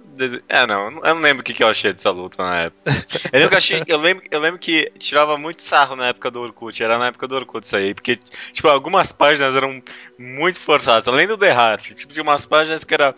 [0.47, 0.89] É, não.
[1.03, 2.83] Eu não lembro o que, que eu achei dessa luta na época.
[3.33, 6.41] Eu lembro que, achei, eu, lembro, eu lembro que tirava muito sarro na época do
[6.43, 6.83] Orkut.
[6.83, 7.95] Era na época do Orkut isso aí.
[7.95, 8.17] Porque,
[8.53, 9.83] tipo, algumas páginas eram
[10.19, 11.09] muito forçadas.
[11.09, 11.95] Além do The Heart.
[11.95, 13.15] Tipo, tinha umas páginas que era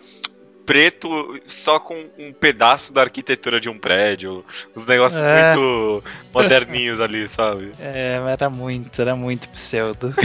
[0.67, 4.43] preto só com um pedaço da arquitetura de um prédio.
[4.75, 5.55] Uns negócios É.
[5.55, 6.03] muito
[6.33, 7.71] moderninhos ali, sabe?
[7.81, 10.13] É, era muito, era muito pseudo.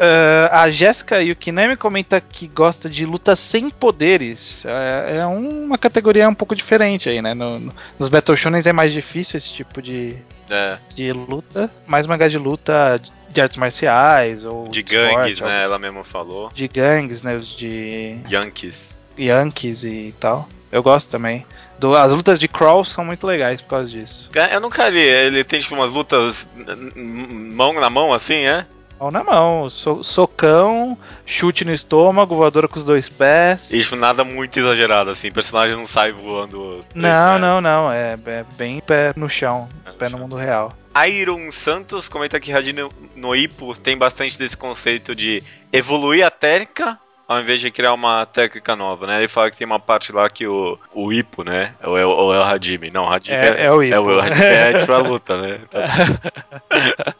[0.00, 4.64] Eh, a Jéssica Yukinami comenta que gosta de lutas sem poderes.
[4.66, 7.32] É, é uma categoria um pouco diferente aí, né?
[7.34, 10.16] No- no- nos Battle Shonens é mais difícil esse tipo de,
[10.50, 11.70] É, de luta.
[11.86, 13.00] Mais mangá de luta
[13.30, 15.64] de artes marciais ou de esporte, gangues, algo né?
[15.64, 16.50] Ela mesmo falou.
[16.54, 17.34] De gangues, né?
[17.36, 18.98] Os de Yankees.
[19.18, 20.48] Yankees e tal.
[20.72, 21.46] Eu gosto também.
[21.78, 24.28] Do- as lutas de Crawl são muito legais por causa disso.
[24.34, 24.98] É, Eu nunca vi.
[25.00, 26.48] Ele tem tipo umas lutas
[26.94, 28.66] mão na mão, assim, é?
[28.98, 30.96] Mão na mão, so- socão,
[31.26, 33.70] chute no estômago, voadora com os dois pés.
[33.72, 35.28] E tipo, nada muito exagerado, assim.
[35.28, 36.84] O personagem não sai voando.
[36.94, 37.40] Não, metros.
[37.40, 37.92] não, não.
[37.92, 40.20] É, é bem pé no chão, Pé no pé no chão.
[40.20, 40.72] mundo real.
[41.08, 45.42] Iron Santos comenta que Radino no Ippo tem bastante desse conceito de
[45.72, 49.18] evoluir a técnica ao invés de criar uma técnica nova, né?
[49.18, 51.74] Ele fala que tem uma parte lá que o, o Ippo, né?
[51.82, 52.90] Ou é, o- ou é o Hajime.
[52.90, 53.94] Não, o Hajime É, é o Ippo.
[53.96, 55.60] É o Hajime é tipo a luta, né?
[55.70, 55.84] Tá-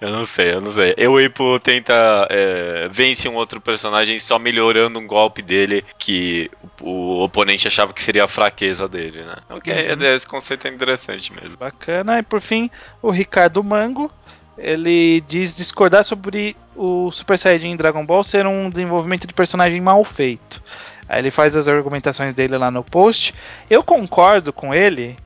[0.00, 0.94] eu não sei, eu não sei.
[0.96, 6.50] E o Ippo tenta é, vence um outro personagem só melhorando um golpe dele que
[6.80, 9.36] o, o oponente achava que seria a fraqueza dele, né?
[9.50, 10.14] Ok, Uhum.
[10.14, 11.56] esse conceito é interessante mesmo.
[11.58, 12.18] Bacana.
[12.18, 12.70] E por fim,
[13.02, 14.10] o Ricardo Mango.
[14.58, 20.04] Ele diz discordar sobre o Super Saiyajin Dragon Ball ser um desenvolvimento de personagem mal
[20.04, 20.62] feito.
[21.08, 23.34] Aí ele faz as argumentações dele lá no post.
[23.70, 25.16] Eu concordo com ele,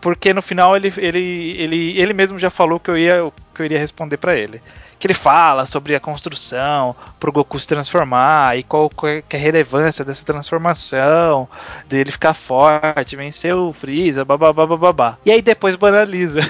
[0.00, 3.66] porque no final ele, ele, ele, ele mesmo já falou que eu, ia, que eu
[3.66, 4.62] iria responder pra ele.
[5.02, 9.34] Que ele fala sobre a construção pro Goku se transformar e qual qual é que
[9.34, 11.48] é a relevância dessa transformação,
[11.88, 15.18] dele ficar forte, vencer o Freeza, babá, babá.
[15.26, 16.42] E aí depois banaliza.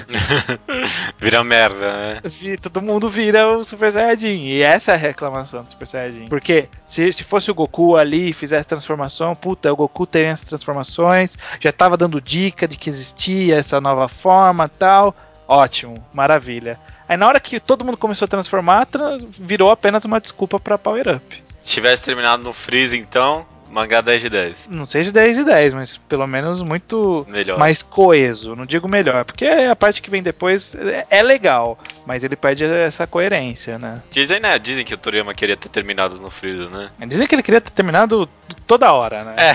[1.17, 2.21] Vira merda, né?
[2.61, 4.41] Todo mundo vira o Super Saiyajin.
[4.41, 6.27] E essa é a reclamação do Super Saiyajin.
[6.27, 10.45] Porque se, se fosse o Goku ali e fizesse transformação, puta, o Goku tem essas
[10.45, 15.15] transformações, já tava dando dica de que existia essa nova forma tal.
[15.47, 16.79] Ótimo, maravilha.
[17.13, 20.79] Aí na hora que todo mundo começou a transformar, tra- virou apenas uma desculpa pra
[20.79, 21.43] Power Up.
[21.61, 24.67] Se tivesse terminado no Freeze, então, mangá 10 de 10.
[24.69, 27.57] Não sei se 10 de 10, mas pelo menos muito Melhor.
[27.57, 28.55] mais coeso.
[28.55, 32.63] Não digo melhor, porque a parte que vem depois é- é legal, mas ele perde
[32.63, 34.01] essa coerência, né?
[34.11, 34.59] Dizem, né?
[34.59, 36.89] Dizem que o Toriyama queria ter terminado no Freeza, né?
[37.07, 38.29] Dizem que ele queria ter terminado
[38.67, 39.33] toda hora, né?
[39.37, 39.53] É.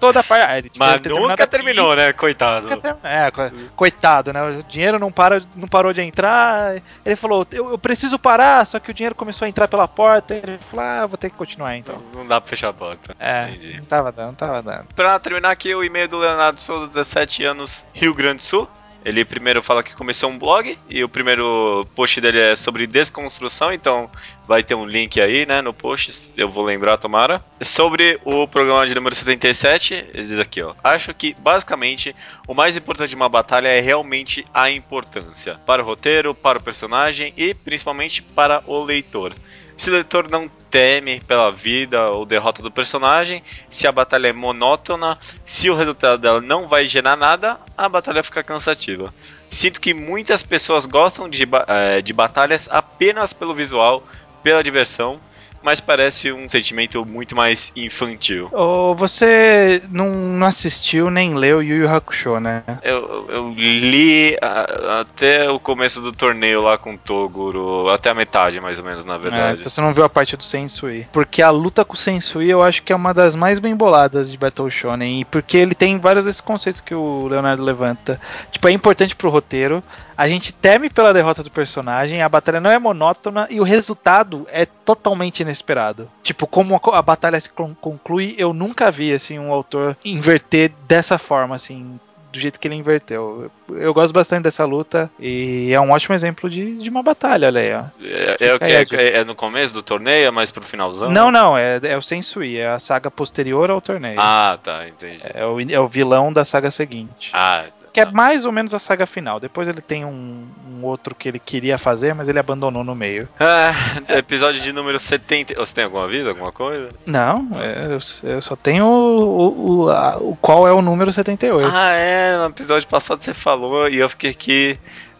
[0.00, 0.70] Toda parte.
[0.76, 2.12] Mas nunca terminou, né?
[2.12, 2.68] Coitado.
[3.02, 3.30] É,
[3.76, 4.42] coitado, né?
[4.42, 6.82] O dinheiro não, para, não parou de entrar.
[7.04, 10.34] Ele falou, eu, eu, preciso parar, só que o dinheiro começou a entrar pela porta.
[10.34, 11.96] Ele falou, ah, vou ter que continuar então.
[12.14, 12.87] Não dá pra fechar a porta.
[13.18, 13.76] É, Entendi.
[13.76, 14.86] não tava dando, não tava dando.
[14.94, 18.68] Pra terminar aqui, o e-mail do Leonardo Souza, 17 anos, Rio Grande do Sul.
[19.04, 23.72] Ele primeiro fala que começou um blog e o primeiro post dele é sobre desconstrução,
[23.72, 24.10] então
[24.46, 27.42] vai ter um link aí, né, no post, eu vou lembrar, tomara.
[27.60, 30.74] Sobre o programa de número 77, ele diz aqui, ó.
[30.82, 32.14] Acho que, basicamente,
[32.46, 35.54] o mais importante de uma batalha é realmente a importância.
[35.64, 39.32] Para o roteiro, para o personagem e, principalmente, para o leitor.
[39.78, 44.32] Se o leitor não teme pela vida ou derrota do personagem, se a batalha é
[44.32, 45.16] monótona,
[45.46, 49.14] se o resultado dela não vai gerar nada, a batalha fica cansativa.
[49.48, 54.02] Sinto que muitas pessoas gostam de, é, de batalhas apenas pelo visual,
[54.42, 55.20] pela diversão,
[55.62, 58.48] mas parece um sentimento muito mais infantil.
[58.52, 62.62] Oh, você não, não assistiu nem leu Yu Yu Hakusho, né?
[62.82, 68.14] Eu, eu li a, até o começo do torneio lá com o Toguro, até a
[68.14, 69.56] metade mais ou menos, na verdade.
[69.56, 71.06] É, então você não viu a parte do Sensui.
[71.12, 74.30] Porque a luta com o Sensui eu acho que é uma das mais bem boladas
[74.30, 78.20] de Battle Shonen, e porque ele tem vários desses conceitos que o Leonardo levanta.
[78.50, 79.82] Tipo, é importante pro roteiro,
[80.18, 84.46] a gente teme pela derrota do personagem, a batalha não é monótona e o resultado
[84.50, 86.08] é totalmente inesperado.
[86.22, 91.18] Tipo, como a, a batalha se conclui, eu nunca vi assim um autor inverter dessa
[91.18, 91.98] forma assim,
[92.32, 93.50] do jeito que ele inverteu.
[93.68, 97.60] Eu, gosto bastante dessa luta e é um ótimo exemplo de, de uma batalha, olha
[97.60, 97.84] aí, ó.
[98.02, 101.10] É, é, é, é, é no começo do torneio, é mais pro finalzão?
[101.10, 104.18] Não, não, é, é o Sensui, é a saga posterior ao torneio.
[104.18, 105.20] Ah, tá, entendi.
[105.22, 107.30] É o, é o vilão da saga seguinte.
[107.32, 107.64] Ah,
[108.04, 109.40] que é mais ou menos a saga final.
[109.40, 113.28] Depois ele tem um, um outro que ele queria fazer, mas ele abandonou no meio.
[113.40, 113.72] Ah,
[114.16, 115.54] episódio de número 70.
[115.54, 116.90] Você tem algum aviso, alguma coisa?
[117.04, 121.12] Não, é, eu, eu só tenho o, o, o, a, o, qual é o número
[121.12, 121.70] 78.
[121.72, 124.78] Ah, é, no episódio passado você falou e eu fiquei aqui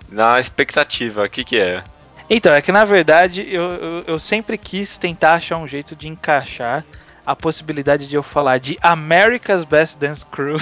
[0.09, 1.25] na expectativa.
[1.25, 1.83] O que que é?
[2.31, 6.09] Então, é que na verdade eu, eu, eu sempre quis tentar achar um jeito de
[6.09, 6.85] encaixar
[7.29, 10.57] a possibilidade de eu falar de America's Best Dance Crew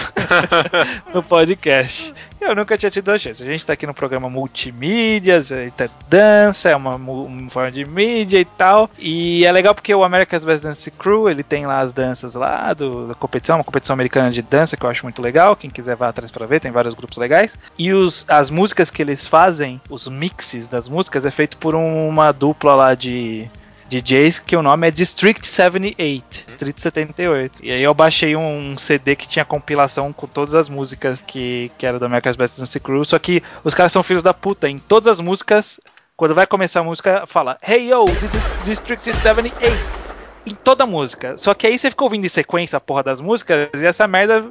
[1.15, 2.13] no podcast.
[2.41, 3.41] Eu nunca tinha tido a chance.
[3.41, 8.41] A gente tá aqui no programa multimídias, tá dança, é uma, uma, forma de mídia
[8.41, 8.91] e tal.
[8.99, 12.75] E é legal porque o America's Best Dance Crew, ele tem lá as danças lá
[12.75, 15.55] do, da competição, uma competição americana de dança que eu acho muito legal.
[15.55, 17.57] Quem quiser vá atrás para ver, tem vários grupos legais.
[17.79, 22.33] E os, as músicas que eles fazem, os mixes das músicas, é feito por uma
[22.33, 23.49] dupla lá de
[23.89, 27.65] DJs, que o nome é District 78, District 78.
[27.65, 31.87] E aí eu baixei um CD que tinha compilação com todas as músicas que, que
[31.87, 34.69] era do America's Best Dance Crew, só que os caras são filhos da puta.
[34.69, 35.81] Em todas as músicas,
[36.17, 40.07] quando vai começar a música, fala Hey yo, this is District 78
[40.47, 41.37] em toda a música.
[41.37, 44.51] Só que aí você fica ouvindo em sequência a porra das músicas e essa merda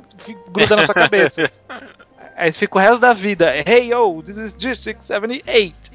[0.50, 1.50] gruda na sua cabeça.
[2.36, 3.54] aí você fica o resto da vida.
[3.66, 5.95] Hey yo, this is District 78.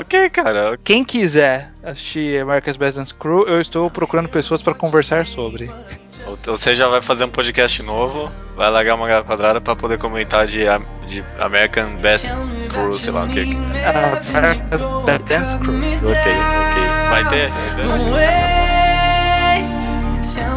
[0.00, 0.78] Ok, cara.
[0.82, 5.70] Quem quiser assistir America's Best Dance Crew, eu estou procurando pessoas para conversar sobre.
[6.44, 10.46] Você já vai fazer um podcast novo, vai largar uma galera quadrada para poder comentar
[10.46, 10.64] de,
[11.06, 12.26] de American Best
[12.68, 13.42] Crew, sei lá o que.
[13.42, 15.78] Uh, American Best Dance Crew.
[15.78, 16.26] Ok, ok.
[17.10, 17.50] Vai ter?
[17.76, 17.98] Vai
[20.22, 20.55] ter.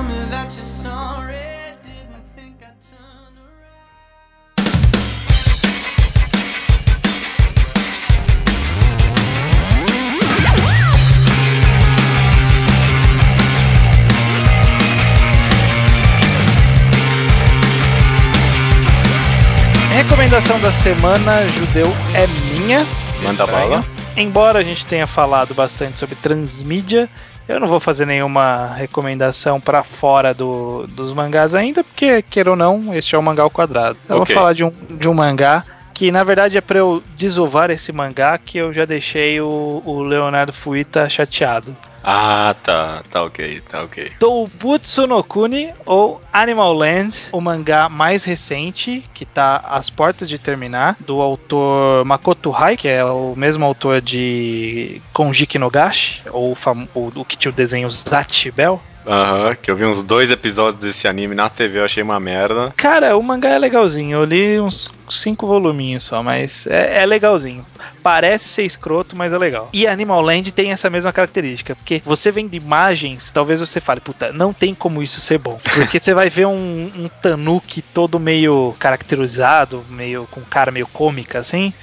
[20.04, 22.26] Recomendação da semana, judeu, é
[22.58, 22.86] minha.
[23.22, 23.84] Manda bala.
[24.16, 27.10] Embora a gente tenha falado bastante sobre transmídia,
[27.50, 32.56] eu não vou fazer nenhuma recomendação para fora do, dos mangás ainda, porque, queira ou
[32.56, 33.98] não, este é o mangá ao quadrado.
[34.08, 34.34] Eu okay.
[34.34, 37.92] vou falar de um, de um mangá que na verdade é para eu desovar esse
[37.92, 41.76] mangá que eu já deixei o, o Leonardo Fuita chateado.
[42.12, 44.14] Ah, tá, tá ok, tá ok.
[44.20, 50.40] Doubutsu no Kuni ou Animal Land, o mangá mais recente, que tá às portas de
[50.40, 56.58] terminar, do autor Makoto Hai, que é o mesmo autor de Konjiki no Gashi, ou
[56.96, 58.82] o, o que tinha o desenho Zatibel.
[59.06, 62.20] Aham, uhum, que eu vi uns dois episódios desse anime na TV, eu achei uma
[62.20, 62.74] merda.
[62.76, 67.66] Cara, o mangá é legalzinho, eu li uns cinco voluminhos só, mas é, é legalzinho.
[68.02, 69.70] Parece ser escroto, mas é legal.
[69.74, 74.32] E Animal Land tem essa mesma característica, porque você vendo imagens, talvez você fale, puta,
[74.32, 75.60] não tem como isso ser bom.
[75.76, 81.40] Porque você vai ver um, um tanuki todo meio caracterizado, meio com cara meio cômica
[81.40, 81.74] assim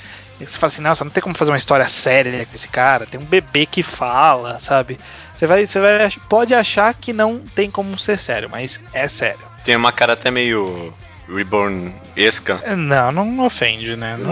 [0.41, 3.07] E você fala assim, nossa, não tem como fazer uma história séria com esse cara.
[3.07, 4.99] Tem um bebê que fala, sabe?
[5.35, 9.41] Você vai, você vai, pode achar que não tem como ser sério, mas é sério.
[9.65, 10.93] Tem uma cara até meio
[11.29, 12.63] Reborn-esca.
[12.77, 14.17] Não, não ofende, né?
[14.19, 14.31] Não.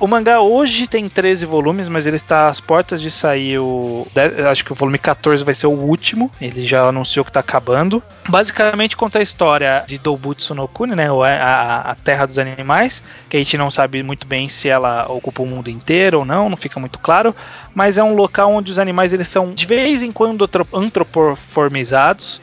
[0.00, 4.06] o mangá hoje tem 13 volumes, mas ele está às portas de sair o.
[4.50, 6.30] Acho que o volume 14 vai ser o último.
[6.40, 8.02] Ele já anunciou que está acabando.
[8.28, 11.06] Basicamente conta a história de Dobutsu no Kuni, né?
[11.08, 15.42] A, a Terra dos Animais, que a gente não sabe muito bem se ela ocupa
[15.42, 17.34] o mundo inteiro ou não, não fica muito claro.
[17.74, 22.40] Mas é um local onde os animais eles são de vez em quando antropoformizados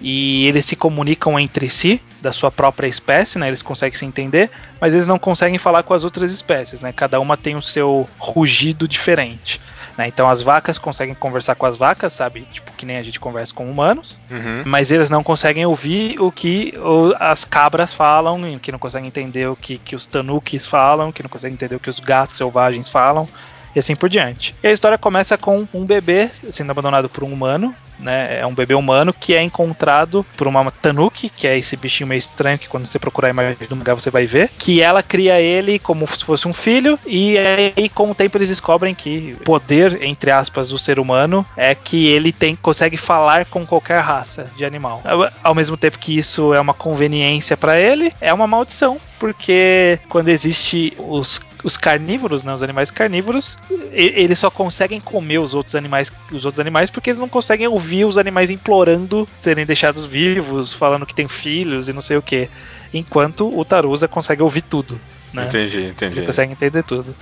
[0.00, 3.48] e eles se comunicam entre si da sua própria espécie, né?
[3.48, 6.92] Eles conseguem se entender, mas eles não conseguem falar com as outras espécies, né?
[6.92, 9.60] Cada uma tem o seu rugido diferente.
[9.96, 10.06] Né?
[10.06, 12.46] Então as vacas conseguem conversar com as vacas, sabe?
[12.52, 14.62] Tipo, que nem a gente conversa com humanos, Uhum.
[14.64, 16.72] mas eles não conseguem ouvir o que
[17.18, 21.28] as cabras falam, que não conseguem entender o que, que os tanukis falam, que não
[21.28, 23.28] conseguem entender o que os gatos selvagens falam,
[23.74, 24.54] e assim por diante.
[24.62, 28.40] E a história começa com um bebê sendo abandonado por um humano, né?
[28.40, 32.18] É um bebê humano que é encontrado por uma tanuki, que é esse bichinho meio
[32.18, 35.40] estranho que quando você procurar a imagem do mangá você vai ver, que ela cria
[35.40, 39.44] ele como se fosse um filho e aí com o tempo eles descobrem que o
[39.44, 44.50] poder entre aspas do ser humano é que ele tem consegue falar com qualquer raça
[44.56, 45.02] de animal.
[45.42, 50.28] Ao- mesmo tempo que isso é uma conveniência para ele, é uma maldição, porque quando
[50.28, 53.58] existe os os carnívoros, né, os animais carnívoros,
[53.90, 57.87] eles só conseguem comer os outros animais, os outros animais porque eles não conseguem ouvir
[58.04, 62.48] os animais implorando serem deixados vivos, falando que tem filhos e não sei o que.
[62.92, 64.98] Enquanto o Tarusa consegue ouvir tudo,
[65.32, 65.44] né?
[65.44, 66.20] Entendi, entendi.
[66.20, 67.14] Ele consegue entender tudo.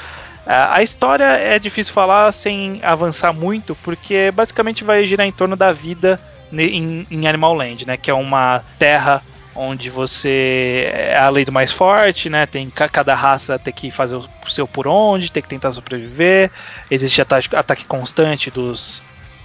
[0.46, 5.72] A história é difícil falar sem avançar muito, porque basicamente vai girar em torno da
[5.72, 6.20] vida
[6.52, 7.96] em, em Animal Land, né?
[7.96, 9.22] Que é uma terra
[9.56, 12.46] onde você é a lei do mais forte, né?
[12.46, 16.50] Tem ca- cada raça tem que fazer o seu por onde, tem que tentar sobreviver.
[16.88, 19.02] Existe ataque, ataque constante dos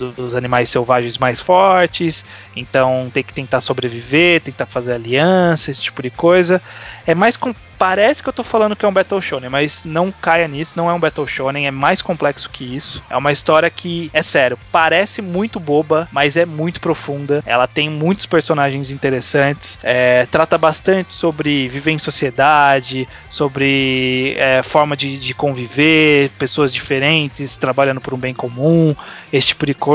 [0.10, 2.26] dos animais selvagens mais fortes,
[2.56, 6.62] então tem que tentar sobreviver, tentar fazer aliança, esse tipo de coisa.
[7.06, 7.54] É mais com...
[7.78, 10.90] parece que eu tô falando que é um Battle Shonen, mas não caia nisso, não
[10.90, 13.04] é um Battle Shonen, é mais complexo que isso.
[13.10, 17.44] É uma história que, é sério, parece muito boba, mas é muito profunda.
[17.46, 24.96] Ela tem muitos personagens interessantes, é, trata bastante sobre viver em sociedade, sobre é, forma
[24.96, 28.96] de, de conviver, pessoas diferentes, trabalhando por um bem comum,
[29.34, 29.91] esse tipo de coisa.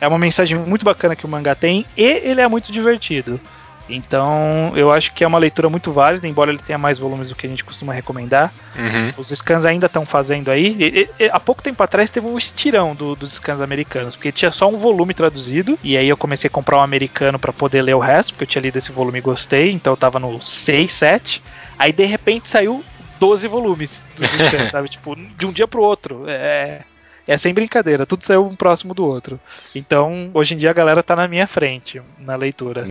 [0.00, 3.40] É uma mensagem muito bacana que o mangá tem e ele é muito divertido.
[3.88, 7.34] Então, eu acho que é uma leitura muito válida, embora ele tenha mais volumes do
[7.34, 8.52] que a gente costuma recomendar.
[8.74, 9.12] Uhum.
[9.18, 10.74] Os scans ainda estão fazendo aí.
[10.78, 14.32] E- e- e- há pouco tempo atrás teve um estirão do- dos scans americanos, porque
[14.32, 15.78] tinha só um volume traduzido.
[15.82, 18.48] E aí eu comecei a comprar um americano para poder ler o resto, porque eu
[18.48, 21.42] tinha lido esse volume e gostei, então eu tava no 6, 7.
[21.78, 22.82] Aí de repente saiu
[23.20, 24.88] 12 volumes dos scans, sabe?
[24.88, 26.24] Tipo, de um dia pro outro.
[26.26, 26.80] É.
[27.26, 29.40] É sem brincadeira, tudo saiu um próximo do outro.
[29.74, 32.86] Então, hoje em dia a galera tá na minha frente na leitura.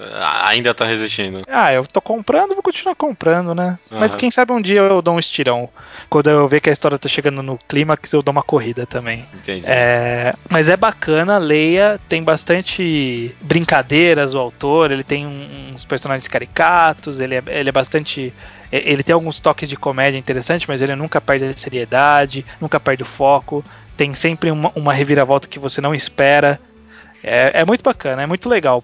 [0.45, 1.43] Ainda tá resistindo.
[1.47, 3.77] Ah, eu tô comprando, vou continuar comprando, né?
[3.91, 4.19] Mas Aham.
[4.19, 5.69] quem sabe um dia eu dou um estirão.
[6.09, 9.25] Quando eu ver que a história tá chegando no clímax, eu dou uma corrida também.
[9.33, 9.65] Entendi.
[9.67, 17.19] É, mas é bacana, leia, tem bastante brincadeiras o autor, ele tem uns personagens caricatos,
[17.19, 18.33] ele é, ele é bastante.
[18.77, 22.79] E- Ele tem alguns toques de comédia interessantes, mas ele nunca perde a seriedade, nunca
[22.79, 23.63] perde o foco.
[23.95, 26.59] Tem sempre uma, uma reviravolta que você não espera.
[27.23, 28.83] É, é muito bacana, é muito legal.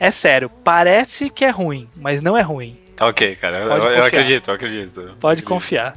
[0.00, 2.76] É sério, parece que é ruim, mas não é ruim.
[2.96, 3.58] Tá ok, cara.
[3.58, 5.00] Eu, eu acredito, eu acredito.
[5.20, 5.44] Pode Acredito.
[5.48, 5.96] confiar.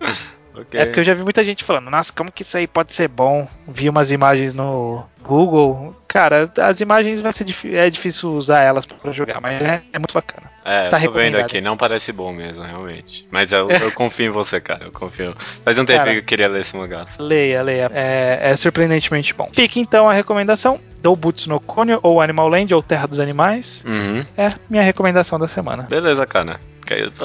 [0.54, 0.80] Ok.
[0.80, 3.06] É porque eu já vi muita gente falando, nossa, como que isso aí pode ser
[3.06, 3.46] bom?
[3.68, 5.94] Vi umas imagens no Google.
[6.08, 10.12] Cara, as imagens vai ser é difícil usar elas pra jogar, mas é, é muito
[10.12, 10.50] bacana.
[10.68, 13.26] É, Tá tô vendo aqui, não parece bom mesmo, realmente.
[13.30, 15.34] Mas eu, eu confio em você, cara, eu confio.
[15.64, 17.04] Faz um tempo que eu queria ler esse mangá.
[17.18, 17.90] Leia, leia.
[17.94, 19.48] É, é surpreendentemente bom.
[19.52, 23.82] Fica então a recomendação do Butsu no Konyo, ou Animal Land, ou Terra dos Animais.
[23.86, 24.24] Uhum.
[24.36, 25.84] É minha recomendação da semana.
[25.84, 26.60] Beleza, cara.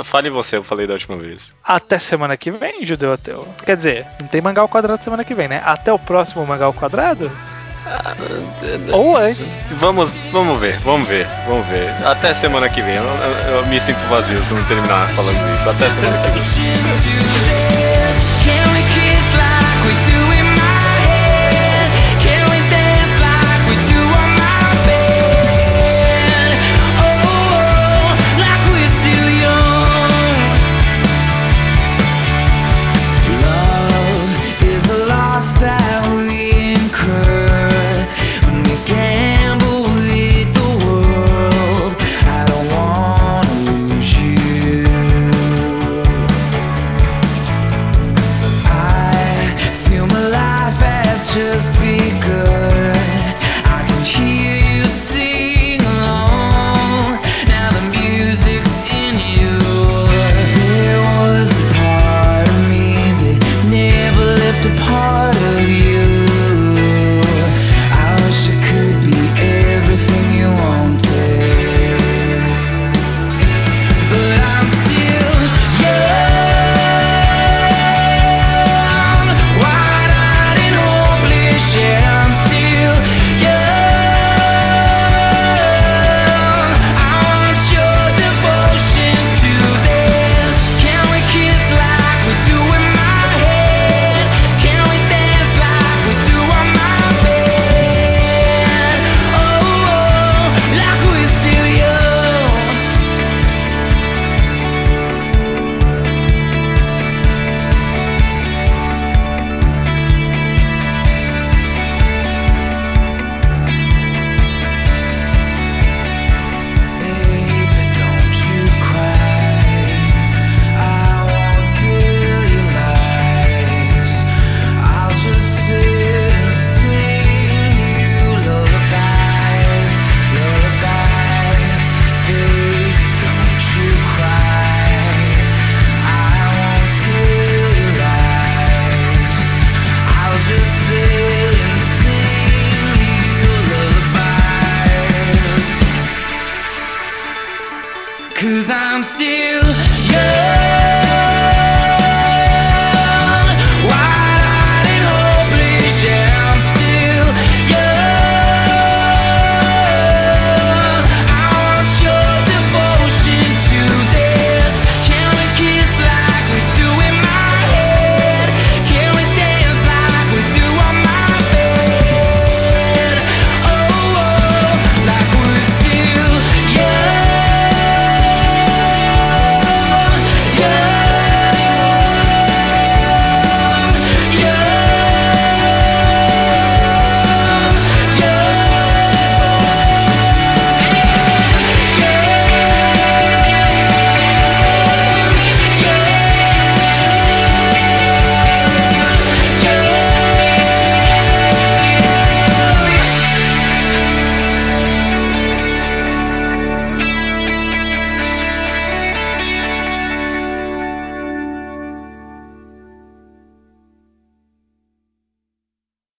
[0.03, 1.55] Fale você, eu falei da última vez.
[1.63, 3.47] Até semana que vem, Judeu Ateu.
[3.65, 5.61] Quer dizer, não tem mangá ao quadrado semana que vem, né?
[5.65, 7.31] Até o próximo mangá ao quadrado?
[8.93, 9.47] Ou antes.
[9.71, 11.93] Vamos, vamos ver, vamos ver, vamos ver.
[12.03, 12.95] Até semana que vem.
[12.95, 15.69] Eu, eu- eu me sinto vazio se não terminar falando isso.
[15.69, 16.39] Até semana que vem.